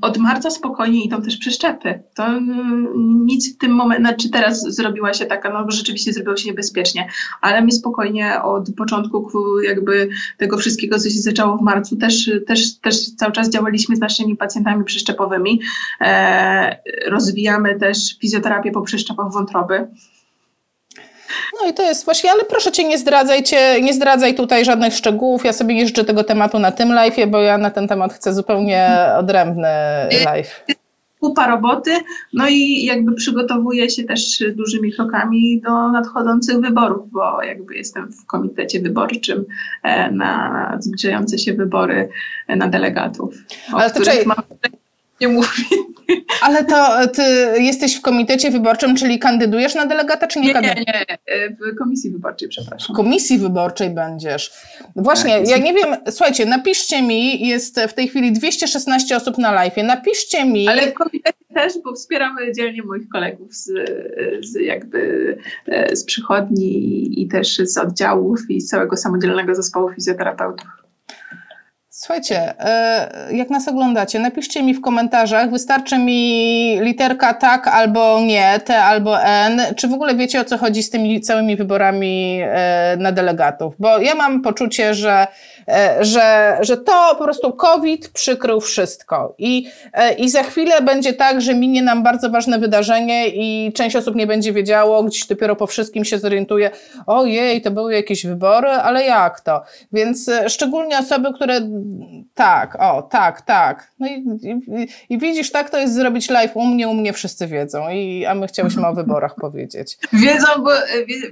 [0.00, 2.02] od marca spokojnie idą też przeszczepy.
[2.14, 2.40] To
[2.96, 7.08] nic w tym momencie, znaczy teraz zrobiła się taka, no bo rzeczywiście zrobiło się niebezpiecznie,
[7.40, 10.08] ale my spokojnie od początku jakby
[10.38, 14.36] tego wszystkiego, co się zaczęło w marcu, też, też, też cały czas działaliśmy z naszymi
[14.36, 15.60] pacjentami przeszczepowymi.
[16.00, 19.88] E, rozwijamy też fizjoterapię po przeszczepach wątroby.
[21.62, 25.44] No i to jest właśnie, ale proszę cię, nie zdradzajcie, nie zdradzaj tutaj żadnych szczegółów.
[25.44, 28.34] Ja sobie nie życzę tego tematu na tym live'ie, bo ja na ten temat chcę
[28.34, 29.68] zupełnie odrębny
[30.24, 30.64] live.
[31.20, 31.90] Kupa roboty,
[32.32, 38.26] no i jakby przygotowuję się też dużymi krokami do nadchodzących wyborów, bo jakby jestem w
[38.26, 39.44] komitecie wyborczym
[39.82, 42.08] e, na zbliżające się wybory
[42.48, 43.34] na delegatów.
[43.72, 44.42] Ale to czekaj, mam
[45.22, 45.62] nie mówi.
[46.42, 47.22] Ale to ty
[47.58, 50.86] jesteś w komitecie wyborczym, czyli kandydujesz na delegata, czy nie, nie kandydujesz?
[50.86, 52.94] Nie, nie, w komisji wyborczej, przepraszam.
[52.94, 54.52] W komisji wyborczej będziesz.
[54.96, 59.52] Właśnie, tak, ja nie wiem, słuchajcie, napiszcie mi, jest w tej chwili 216 osób na
[59.52, 60.68] live, napiszcie mi...
[60.68, 63.70] Ale w komitecie też, bo wspieramy dzielnie moich kolegów z,
[64.46, 70.81] z jakby e, z przychodni i też z oddziałów i z całego samodzielnego zespołu fizjoterapeutów.
[72.02, 78.60] Słuchajcie, e, jak nas oglądacie, napiszcie mi w komentarzach, wystarczy mi literka tak albo nie,
[78.64, 82.96] T albo N, czy w ogóle wiecie o co chodzi z tymi całymi wyborami e,
[82.98, 85.26] na delegatów, bo ja mam poczucie, że
[86.00, 89.34] że, że to po prostu COVID przykrył wszystko.
[89.38, 93.96] I, e, I za chwilę będzie tak, że minie nam bardzo ważne wydarzenie i część
[93.96, 96.70] osób nie będzie wiedziało, gdzieś dopiero po wszystkim się zorientuje,
[97.06, 99.62] ojej, to były jakieś wybory, ale jak to?
[99.92, 101.60] Więc e, szczególnie osoby, które
[102.34, 103.92] tak, o, tak, tak.
[103.98, 107.46] No i, i, i widzisz, tak to jest zrobić live u mnie, u mnie wszyscy
[107.46, 109.98] wiedzą, i, a my chciałyśmy o wyborach powiedzieć.
[110.12, 110.70] Wiedzą, bo,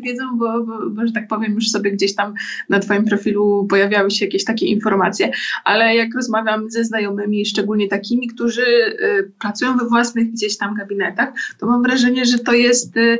[0.01, 2.35] wiedzą bo, bo, bo, że tak powiem, już sobie gdzieś tam
[2.69, 5.31] na Twoim profilu pojawiały się jakieś takie informacje,
[5.65, 11.29] ale jak rozmawiam ze znajomymi, szczególnie takimi, którzy y, pracują we własnych gdzieś tam gabinetach,
[11.59, 13.19] to mam wrażenie, że to jest y,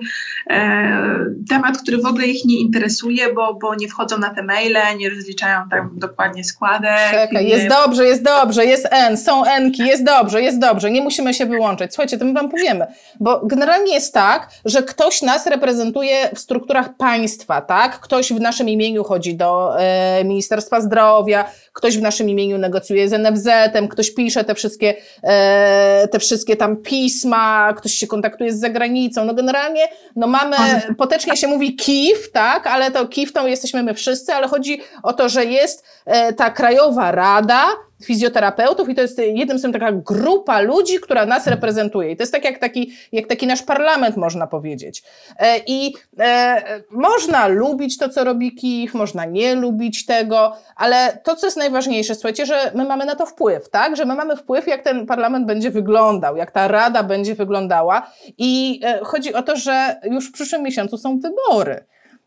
[0.51, 4.99] e, temat, który w ogóle ich nie interesuje, bo, bo nie wchodzą na te maile,
[4.99, 7.11] nie rozliczają tam dokładnie składek.
[7.11, 11.35] Czekaj, jest dobrze, jest dobrze, jest N, są Nki, jest dobrze, jest dobrze, nie musimy
[11.35, 11.95] się wyłączyć.
[11.95, 12.87] Słuchajcie, to my wam powiemy,
[13.21, 18.01] bo generalnie jest tak, że ktoś nas reprezentuje w strukturach państwa, tak?
[18.01, 23.09] Ktoś w naszym imieniu chodzi do e, Ministerstwa Zdrowia, zdrowia, ktoś w naszym imieniu negocjuje
[23.09, 28.61] z NFZ-em, ktoś pisze te wszystkie, e, te wszystkie tam pisma, ktoś się kontaktuje z
[28.61, 29.25] zagranicą.
[29.25, 30.57] No generalnie, no mamy,
[30.99, 35.13] potecznie się mówi KIF, tak, ale to KIF to jesteśmy my wszyscy, ale chodzi o
[35.13, 37.65] to, że jest e, ta Krajowa Rada,
[38.05, 42.11] fizjoterapeutów i to jest jednym z tym taka grupa ludzi, która nas reprezentuje.
[42.11, 45.03] I to jest tak jak taki, jak taki nasz parlament, można powiedzieć.
[45.39, 51.37] E, I e, można lubić to, co robi KIF, można nie lubić tego, ale to,
[51.37, 53.97] co jest najważniejsze, słuchajcie, że my mamy na to wpływ, tak?
[53.97, 58.11] Że my mamy wpływ, jak ten parlament będzie wyglądał, jak ta rada będzie wyglądała.
[58.39, 61.85] I e, chodzi o to, że już w przyszłym miesiącu są wybory.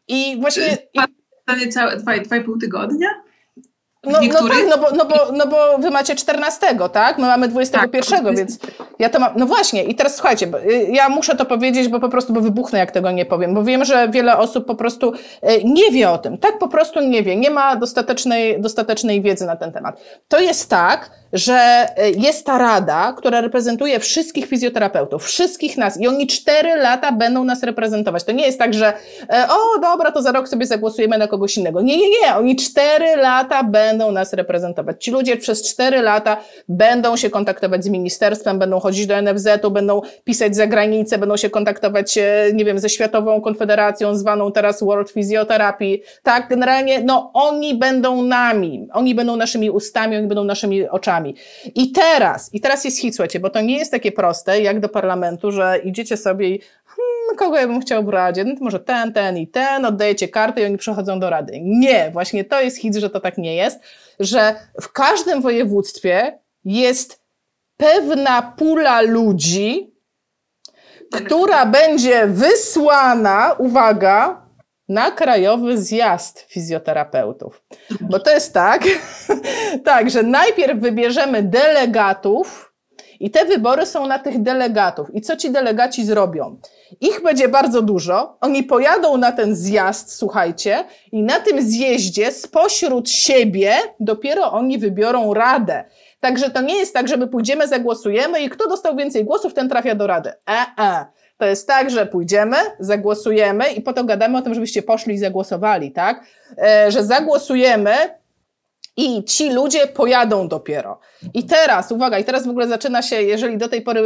[0.07, 0.77] I właśnie.
[0.93, 0.99] I...
[1.71, 3.07] Całe dwa, dwa i pół tygodnia?
[4.05, 7.17] No, no tak, no bo, no, bo, no bo wy macie 14, tak?
[7.17, 8.59] My mamy 21, tak, więc
[8.99, 9.33] ja to mam.
[9.35, 12.79] No właśnie, i teraz słuchajcie, y, ja muszę to powiedzieć, bo po prostu bo wybuchnę,
[12.79, 16.17] jak tego nie powiem, bo wiem, że wiele osób po prostu y, nie wie o
[16.17, 16.37] tym.
[16.37, 20.01] Tak po prostu nie wie, nie ma dostatecznej, dostatecznej wiedzy na ten temat.
[20.27, 26.07] To jest tak, że y, jest ta rada, która reprezentuje wszystkich fizjoterapeutów, wszystkich nas i
[26.07, 28.23] oni cztery lata będą nas reprezentować.
[28.23, 28.93] To nie jest tak, że
[29.49, 31.81] o dobra, to za rok sobie zagłosujemy na kogoś innego.
[31.81, 35.03] Nie, nie, nie, oni cztery lata będą nas reprezentować.
[35.03, 36.37] Ci ludzie przez cztery lata
[36.69, 41.49] będą się kontaktować z ministerstwem, będą chodzić do NFZ-u, będą pisać za granicę, będą się
[41.49, 45.99] kontaktować, e, nie wiem, ze Światową Konfederacją, zwaną teraz World Physiotherapy.
[46.23, 51.35] Tak, generalnie, no oni będą nami, oni będą naszymi ustami, oni będą naszymi oczami.
[51.75, 54.89] I teraz, i teraz jest hit, słuchajcie, bo to nie jest takie proste, jak do
[54.89, 56.59] parlamentu, że idziecie sobie i
[57.37, 58.43] kogo ja bym chciał w radzie?
[58.43, 61.59] No to może ten, ten i ten, oddajecie kartę i oni przychodzą do rady.
[61.61, 63.79] Nie, właśnie to jest hit, że to tak nie jest,
[64.19, 67.23] że w każdym województwie jest
[67.77, 69.93] pewna pula ludzi,
[71.11, 74.43] która będzie wysłana, uwaga,
[74.89, 77.63] na krajowy zjazd fizjoterapeutów.
[78.01, 78.83] Bo to jest tak,
[79.85, 82.73] tak, że najpierw wybierzemy delegatów
[83.19, 85.15] I te wybory są na tych delegatów.
[85.15, 86.59] I co ci delegaci zrobią?
[87.01, 93.09] Ich będzie bardzo dużo, oni pojadą na ten zjazd, słuchajcie, i na tym zjeździe spośród
[93.09, 95.83] siebie dopiero oni wybiorą radę.
[96.19, 99.69] Także to nie jest tak, że my pójdziemy, zagłosujemy i kto dostał więcej głosów, ten
[99.69, 100.29] trafia do rady.
[100.49, 101.05] E, e.
[101.37, 105.91] To jest tak, że pójdziemy, zagłosujemy i potem gadamy o tym, żebyście poszli i zagłosowali,
[105.91, 106.25] tak?
[106.57, 107.93] E, że zagłosujemy,
[108.97, 110.99] i ci ludzie pojadą dopiero.
[111.33, 114.01] I teraz, uwaga, i teraz w ogóle zaczyna się, jeżeli do tej pory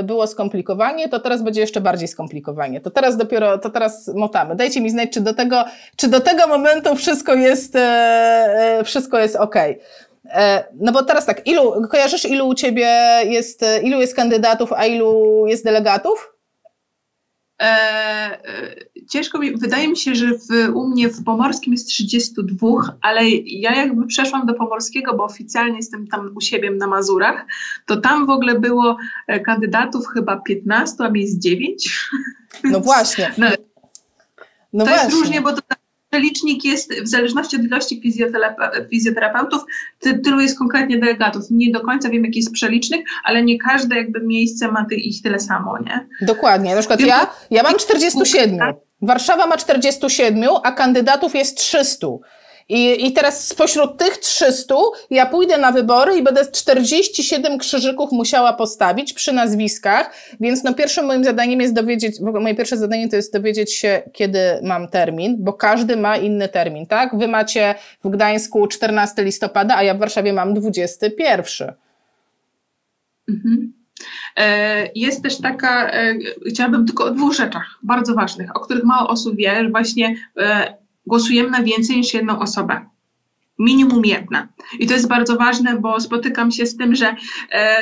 [0.00, 2.80] y, było skomplikowanie, to teraz będzie jeszcze bardziej skomplikowanie.
[2.80, 4.56] To teraz dopiero, to teraz motamy.
[4.56, 5.64] Dajcie mi znać, czy do tego,
[5.96, 9.56] czy do tego momentu wszystko jest, e, e, wszystko jest ok.
[10.30, 12.88] E, no bo teraz tak, ilu, kojarzysz ilu u ciebie
[13.24, 16.37] jest, ilu jest kandydatów, a ilu jest delegatów?
[17.62, 18.74] E, e,
[19.08, 22.68] ciężko mi, wydaje mi się, że w, u mnie w Pomorskim jest 32,
[23.02, 27.46] ale ja jakby przeszłam do Pomorskiego, bo oficjalnie jestem tam u siebie na Mazurach,
[27.86, 28.96] to tam w ogóle było
[29.26, 32.08] e, kandydatów chyba 15, a mi jest 9.
[32.64, 33.34] No właśnie.
[33.38, 33.46] No,
[34.72, 35.04] no to właśnie.
[35.04, 35.62] jest różnie, bo to
[36.10, 38.02] Przelicznik jest w zależności od ilości
[38.90, 39.64] fizjoterapeutów,
[40.00, 41.42] ty, tylu jest konkretnie delegatów.
[41.50, 45.40] Nie do końca wiem, jaki jest przelicznik, ale nie każde jakby miejsce ma ich tyle
[45.40, 46.08] samo, nie?
[46.22, 46.74] Dokładnie.
[46.74, 48.58] Na przykład ja, ja mam 47.
[49.02, 52.06] Warszawa ma 47, a kandydatów jest 300.
[52.68, 54.74] I, I teraz spośród tych 300
[55.10, 61.06] ja pójdę na wybory i będę 47 krzyżyków musiała postawić przy nazwiskach, więc no pierwszym
[61.06, 64.88] moim zadaniem jest dowiedzieć, w ogóle moje pierwsze zadanie to jest dowiedzieć się, kiedy mam
[64.88, 67.18] termin, bo każdy ma inny termin, tak?
[67.18, 71.72] Wy macie w Gdańsku 14 listopada, a ja w Warszawie mam 21.
[73.28, 73.72] Mhm.
[74.36, 76.14] E, jest też taka, e,
[76.50, 80.74] chciałabym tylko o dwóch rzeczach bardzo ważnych, o których mało osób wie, że właśnie e,
[81.08, 82.86] głosujemy na więcej niż jedną osobę.
[83.58, 84.48] Minimum jedna.
[84.78, 87.16] I to jest bardzo ważne, bo spotykam się z tym, że
[87.52, 87.78] e,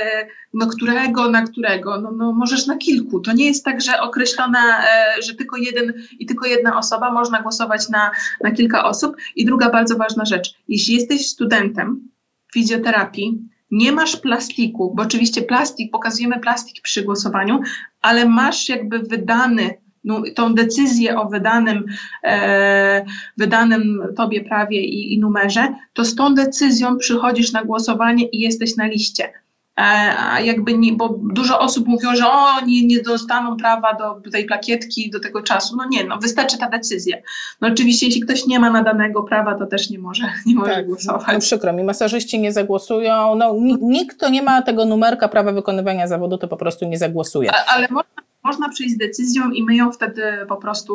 [0.54, 3.20] no którego na którego, no, no możesz na kilku.
[3.20, 7.42] To nie jest tak, że określona, e, że tylko jeden i tylko jedna osoba, można
[7.42, 8.10] głosować na,
[8.42, 9.16] na kilka osób.
[9.36, 10.54] I druga bardzo ważna rzecz.
[10.68, 12.08] Jeśli jesteś studentem
[12.52, 17.60] fizjoterapii, nie masz plastiku, bo oczywiście plastik, pokazujemy plastik przy głosowaniu,
[18.02, 19.74] ale masz jakby wydany
[20.06, 21.84] no, tą decyzję o wydanym,
[22.24, 23.04] e,
[23.36, 28.76] wydanym tobie prawie i, i numerze, to z tą decyzją przychodzisz na głosowanie i jesteś
[28.76, 29.32] na liście.
[29.78, 29.82] E,
[30.18, 34.44] a jakby nie, bo dużo osób mówiło, że o, nie, nie dostaną prawa do tej
[34.44, 35.76] plakietki do tego czasu.
[35.76, 37.16] No nie, no wystarczy ta decyzja.
[37.60, 40.86] No oczywiście, jeśli ktoś nie ma nadanego prawa, to też nie może, nie może tak,
[40.86, 41.32] głosować.
[41.32, 43.34] No przykro mi, masażyści nie zagłosują.
[43.34, 47.52] No, nikt, kto nie ma tego numerka prawa wykonywania zawodu, to po prostu nie zagłosuje.
[47.52, 50.94] A, ale można można przyjść z decyzją i my ją wtedy po prostu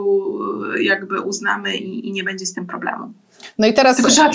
[0.76, 3.14] y, jakby uznamy i, i nie będzie z tym problemu.
[3.58, 3.95] No i teraz.
[3.95, 4.32] Tylko trzeba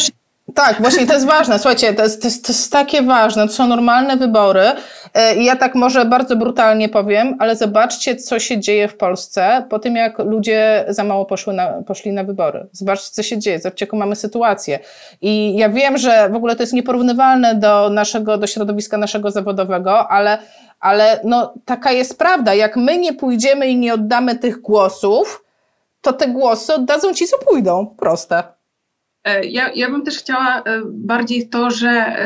[0.54, 1.58] tak, właśnie to jest ważne.
[1.58, 3.46] Słuchajcie, to jest, to, jest, to jest takie ważne.
[3.46, 4.72] To są normalne wybory.
[5.14, 9.66] E, I ja tak może bardzo brutalnie powiem, ale zobaczcie, co się dzieje w Polsce
[9.70, 12.66] po tym, jak ludzie za mało poszły na, poszli na wybory.
[12.72, 13.58] Zobaczcie, co się dzieje.
[13.58, 14.78] Zobaczcie, jaką mamy sytuację.
[15.20, 20.08] I ja wiem, że w ogóle to jest nieporównywalne do naszego, do środowiska naszego zawodowego,
[20.08, 20.38] ale
[20.80, 22.54] ale no, taka jest prawda.
[22.54, 25.44] Jak my nie pójdziemy i nie oddamy tych głosów,
[26.00, 27.86] to te głosy oddadzą ci, co pójdą.
[27.98, 28.55] Proste.
[29.26, 32.16] E, ja, ja bym też chciała e, bardziej to, że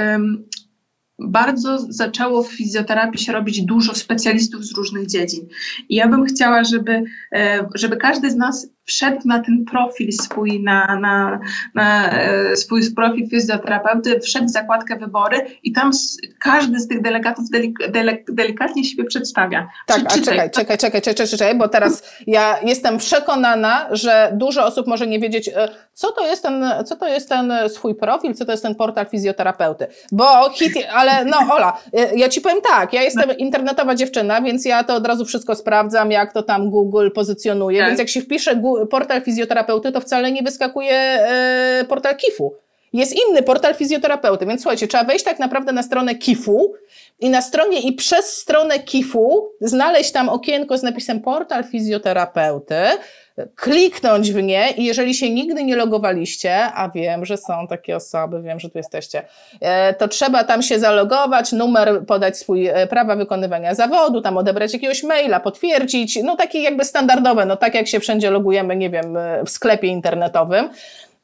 [1.19, 5.47] bardzo zaczęło w fizjoterapii się robić dużo specjalistów z różnych dziedzin.
[5.89, 7.03] I ja bym chciała, żeby,
[7.35, 11.41] e, żeby każdy z nas wszedł na ten profil swój, na, na,
[11.75, 15.91] na e, swój profil fizjoterapeuty, wszedł w zakładkę wybory i tam
[16.39, 19.69] każdy z tych delegatów delik, delik, delikatnie siebie przedstawia.
[19.87, 24.87] Tak, a czekaj, czekaj, czekaj, czekaj, czekaj, bo teraz ja jestem przekonana, że dużo osób
[24.87, 28.45] może nie wiedzieć, e, co to jest ten, co to jest ten swój profil, co
[28.45, 29.87] to jest ten portal fizjoterapeuty.
[30.13, 34.65] Bo hit, ale no Ola, e, ja ci powiem tak, ja jestem internetowa dziewczyna, więc
[34.65, 37.89] ja to od razu wszystko sprawdzam, jak to tam Google pozycjonuje, tak.
[37.89, 42.55] więc jak się wpisze Google, portal fizjoterapeuty, to wcale nie wyskakuje e, portal KIF-u.
[42.93, 46.75] Jest inny portal fizjoterapeuty, więc słuchajcie, trzeba wejść tak naprawdę na stronę KIF-u
[47.21, 52.75] i na stronie i przez stronę KIF-u znaleźć tam okienko z napisem portal fizjoterapeuty,
[53.57, 58.43] kliknąć w nie i jeżeli się nigdy nie logowaliście, a wiem, że są takie osoby,
[58.43, 59.23] wiem, że tu jesteście,
[59.61, 64.73] e, to trzeba tam się zalogować, numer podać swój e, prawa wykonywania zawodu, tam odebrać
[64.73, 69.17] jakiegoś maila, potwierdzić, no takie jakby standardowe, no tak jak się wszędzie logujemy, nie wiem,
[69.17, 70.71] e, w sklepie internetowym.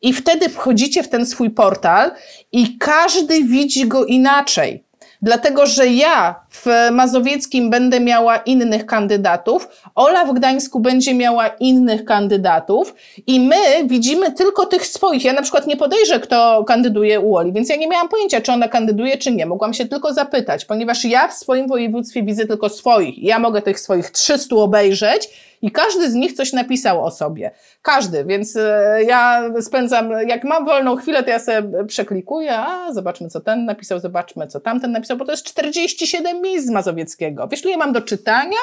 [0.02, 2.10] I wtedy wchodzicie w ten swój portal
[2.52, 4.85] i każdy widzi go inaczej.
[5.22, 12.04] Dlatego że ja w Mazowieckim będę miała innych kandydatów, Ola w Gdańsku będzie miała innych
[12.04, 12.94] kandydatów
[13.26, 15.24] i my widzimy tylko tych swoich.
[15.24, 18.52] Ja na przykład nie podejrzę, kto kandyduje u Oli, więc ja nie miałam pojęcia, czy
[18.52, 19.46] ona kandyduje, czy nie.
[19.46, 23.22] Mogłam się tylko zapytać, ponieważ ja w swoim województwie widzę tylko swoich.
[23.22, 25.28] Ja mogę tych swoich 300 obejrzeć
[25.62, 27.50] i każdy z nich coś napisał o sobie.
[27.82, 33.28] Każdy, więc e, ja spędzam, jak mam wolną chwilę, to ja sobie przeklikuję, a zobaczmy,
[33.28, 37.48] co ten napisał, zobaczmy, co tamten napisał, bo to jest 47 miejsc z Mazowieckiego.
[37.48, 38.58] Wiesz, ile mam do czytania?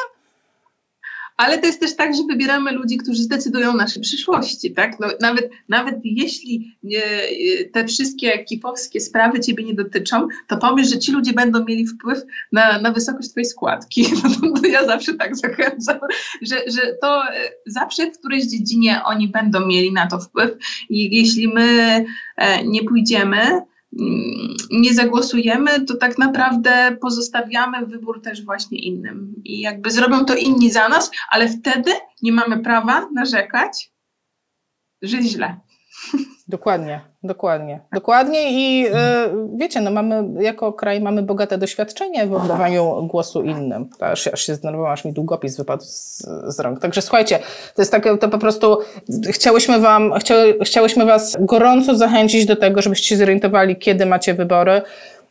[1.37, 4.99] Ale to jest też tak, że wybieramy ludzi, którzy zdecydują o naszej przyszłości, tak?
[4.99, 7.01] No, nawet, nawet jeśli nie,
[7.73, 12.23] te wszystkie kipowskie sprawy ciebie nie dotyczą, to pomyśl, że ci ludzie będą mieli wpływ
[12.51, 14.05] na, na wysokość twojej składki.
[14.41, 15.99] No, to ja zawsze tak zachęcam,
[16.41, 20.51] że, że to e, zawsze w którejś dziedzinie oni będą mieli na to wpływ
[20.89, 22.05] i jeśli my
[22.37, 23.61] e, nie pójdziemy,
[24.71, 29.35] nie zagłosujemy, to tak naprawdę pozostawiamy wybór też właśnie innym.
[29.43, 31.91] I jakby zrobią to inni za nas, ale wtedy
[32.21, 33.91] nie mamy prawa narzekać,
[35.01, 35.59] że źle.
[36.47, 37.79] Dokładnie, dokładnie.
[37.93, 38.91] Dokładnie i y,
[39.55, 43.89] wiecie, no mamy, jako kraj mamy bogate doświadczenie w oddawaniu głosu innym.
[43.99, 46.79] Aż, aż się zdenerwowałam, aż mi długopis wypadł z, z rąk.
[46.79, 47.39] Także słuchajcie,
[47.75, 48.77] to jest takie, to po prostu
[49.29, 54.81] chciałyśmy wam, chciały, chciałyśmy was gorąco zachęcić do tego, żebyście się zorientowali, kiedy macie wybory,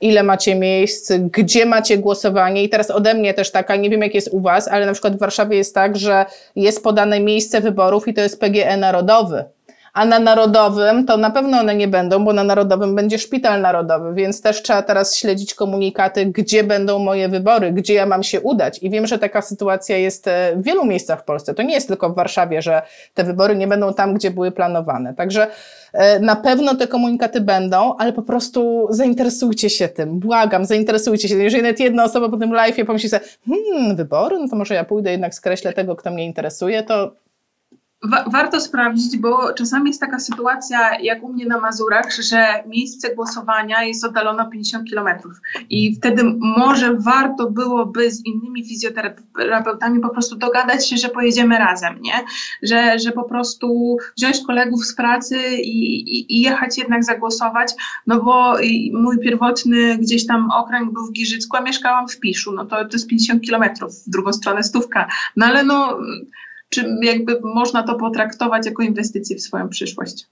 [0.00, 2.62] ile macie miejsc, gdzie macie głosowanie.
[2.62, 5.16] I teraz ode mnie też taka, nie wiem jak jest u Was, ale na przykład
[5.16, 9.44] w Warszawie jest tak, że jest podane miejsce wyborów i to jest PGE Narodowy
[9.92, 14.14] a na narodowym to na pewno one nie będą, bo na narodowym będzie szpital narodowy,
[14.14, 18.78] więc też trzeba teraz śledzić komunikaty, gdzie będą moje wybory, gdzie ja mam się udać.
[18.82, 21.54] I wiem, że taka sytuacja jest e, w wielu miejscach w Polsce.
[21.54, 22.82] To nie jest tylko w Warszawie, że
[23.14, 25.14] te wybory nie będą tam, gdzie były planowane.
[25.14, 25.46] Także
[25.92, 30.18] e, na pewno te komunikaty będą, ale po prostu zainteresujcie się tym.
[30.18, 31.34] Błagam, zainteresujcie się.
[31.34, 34.84] Jeżeli nawet jedna osoba po tym live pomyśli sobie, hmm, wybory, no to może ja
[34.84, 37.12] pójdę jednak skreślę tego, kto mnie interesuje, to
[38.02, 43.14] Wa warto sprawdzić, bo czasami jest taka sytuacja, jak u mnie na Mazurach, że miejsce
[43.14, 45.40] głosowania jest oddalone 50 kilometrów.
[45.70, 52.00] I wtedy może warto byłoby z innymi fizjoterapeutami po prostu dogadać się, że pojedziemy razem,
[52.00, 52.14] nie?
[52.62, 57.72] Że, że po prostu wziąć kolegów z pracy i, i, i jechać jednak zagłosować,
[58.06, 58.54] no bo
[58.92, 62.92] mój pierwotny gdzieś tam okręg był w Giżycku, a mieszkałam w Piszu, no to, to
[62.92, 65.98] jest 50 kilometrów, w drugą stronę stówka, no ale no
[66.72, 70.26] czy jakby można to potraktować jako inwestycję w swoją przyszłość?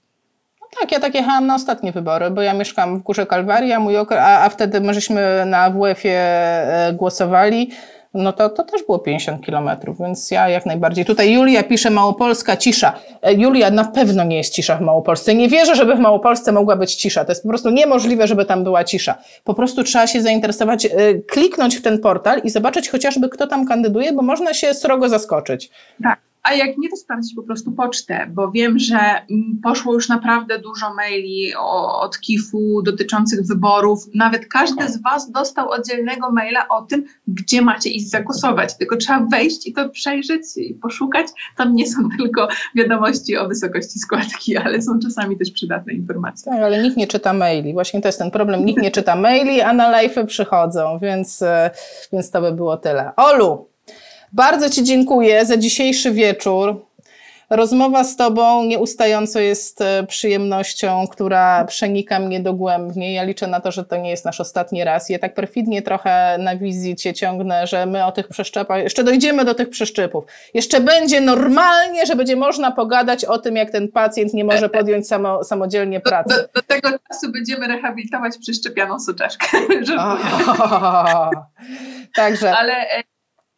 [0.61, 3.79] No tak, ja tak jechałam na ostatnie wybory, bo ja mieszkam w Górze Kalwarii, a,
[3.79, 7.71] mój a, a wtedy my żeśmy na WF-ie e, głosowali
[8.13, 11.05] no to, to też było 50 kilometrów, więc ja jak najbardziej.
[11.05, 12.93] Tutaj Julia pisze Małopolska, cisza.
[13.21, 15.35] E, Julia, na pewno nie jest cisza w Małopolsce.
[15.35, 17.25] Nie wierzę, żeby w Małopolsce mogła być cisza.
[17.25, 19.17] To jest po prostu niemożliwe, żeby tam była cisza.
[19.43, 23.67] Po prostu trzeba się zainteresować, e, kliknąć w ten portal i zobaczyć chociażby, kto tam
[23.67, 25.69] kandyduje, bo można się srogo zaskoczyć.
[26.03, 26.19] Tak.
[26.43, 30.59] A jak nie, to sprawdzić po prostu pocztę, bo wiem, że mm, poszło już naprawdę
[30.59, 33.99] dużo maili o, od KIF-u dotyczących wyborów.
[34.15, 38.77] Nawet każdy z Was dostał oddzielnego maila o tym, gdzie macie iść zagłosować.
[38.77, 41.27] Tylko trzeba wejść i to przejrzeć i poszukać.
[41.57, 46.51] Tam nie są tylko wiadomości o wysokości składki, ale są czasami też przydatne informacje.
[46.51, 47.73] Tak, ale nikt nie czyta maili.
[47.73, 48.65] Właśnie to jest ten problem.
[48.65, 51.71] Nikt nie czyta maili, a na live przychodzą, więc, e,
[52.13, 53.11] więc to by było tyle.
[53.15, 53.70] Olu,
[54.33, 56.91] bardzo Ci dziękuję za dzisiejszy wieczór.
[57.51, 63.13] Rozmowa z Tobą nieustająco jest e, przyjemnością, która przenika mnie dogłębnie.
[63.13, 65.09] Ja liczę na to, że to nie jest nasz ostatni raz.
[65.09, 69.45] Ja tak perfidnie trochę na wizji Cię ciągnę, że my o tych przeszczepach, jeszcze dojdziemy
[69.45, 70.23] do tych przeszczepów.
[70.53, 75.07] Jeszcze będzie normalnie, że będzie można pogadać o tym, jak ten pacjent nie może podjąć
[75.07, 76.29] samo, samodzielnie pracy.
[76.29, 79.47] Do, do, do tego czasu będziemy rehabilitować przeszczepianą soczewkę.
[82.15, 82.57] Także.
[82.57, 83.03] Ale e,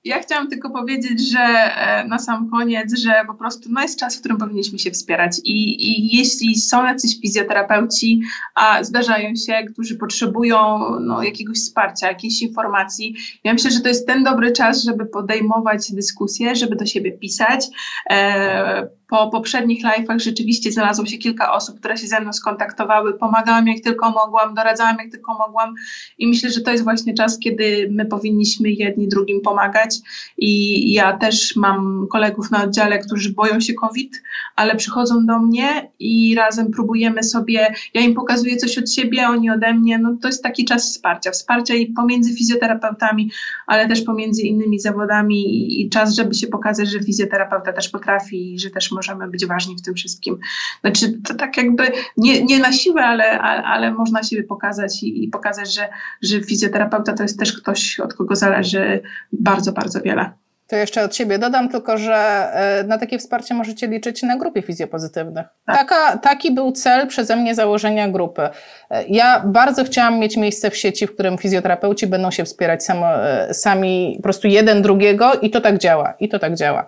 [0.05, 4.15] ja chciałam tylko powiedzieć, że e, na sam koniec, że po prostu no jest czas,
[4.15, 5.39] w którym powinniśmy się wspierać.
[5.43, 8.21] I, i jeśli są jacyś fizjoterapeuci,
[8.55, 14.07] a zdarzają się, którzy potrzebują no, jakiegoś wsparcia, jakiejś informacji, ja myślę, że to jest
[14.07, 17.67] ten dobry czas, żeby podejmować dyskusje, żeby do siebie pisać.
[18.09, 23.67] E, po poprzednich live'ach rzeczywiście znalazło się kilka osób, które się ze mną skontaktowały, pomagałam
[23.67, 25.73] jak tylko mogłam, doradzałam jak tylko mogłam.
[26.17, 29.92] I myślę, że to jest właśnie czas, kiedy my powinniśmy jedni drugim pomagać
[30.37, 34.23] i ja też mam kolegów na oddziale, którzy boją się COVID,
[34.55, 39.49] ale przychodzą do mnie i razem próbujemy sobie, ja im pokazuję coś od siebie, oni
[39.49, 43.31] ode mnie, no to jest taki czas wsparcia, wsparcia i pomiędzy fizjoterapeutami,
[43.67, 48.59] ale też pomiędzy innymi zawodami i czas, żeby się pokazać, że fizjoterapeuta też potrafi i
[48.59, 50.39] że też możemy być ważni w tym wszystkim.
[50.81, 51.83] Znaczy to tak jakby
[52.17, 55.89] nie, nie na siłę, ale, ale, ale można siebie pokazać i, i pokazać, że,
[56.21, 60.33] że fizjoterapeuta to jest też ktoś, od kogo zależy bardzo, bardzo wiele.
[60.67, 64.61] To jeszcze od siebie dodam tylko, że e, na takie wsparcie możecie liczyć na grupie
[64.61, 65.45] fizjopozytywnych.
[65.65, 65.77] Tak.
[65.77, 68.41] Taka, taki był cel przeze mnie założenia grupy.
[68.41, 73.25] E, ja bardzo chciałam mieć miejsce w sieci, w którym fizjoterapeuci będą się wspierać samo,
[73.25, 76.13] e, sami, po prostu jeden drugiego i to tak działa.
[76.19, 76.85] I to tak działa.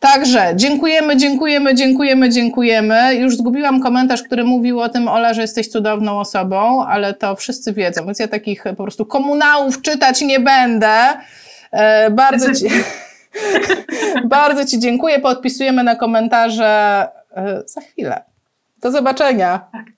[0.00, 3.14] Także dziękujemy, dziękujemy, dziękujemy, dziękujemy.
[3.14, 7.72] Już zgubiłam komentarz, który mówił o tym, Ola, że jesteś cudowną osobą, ale to wszyscy
[7.72, 11.14] wiedzą, więc ja takich po prostu komunałów czytać nie będę.
[12.10, 12.64] Bardzo ci...
[14.24, 15.20] Bardzo Ci dziękuję.
[15.20, 18.22] Podpisujemy na komentarze e, za chwilę.
[18.80, 19.68] Do zobaczenia.
[19.72, 19.93] Tak.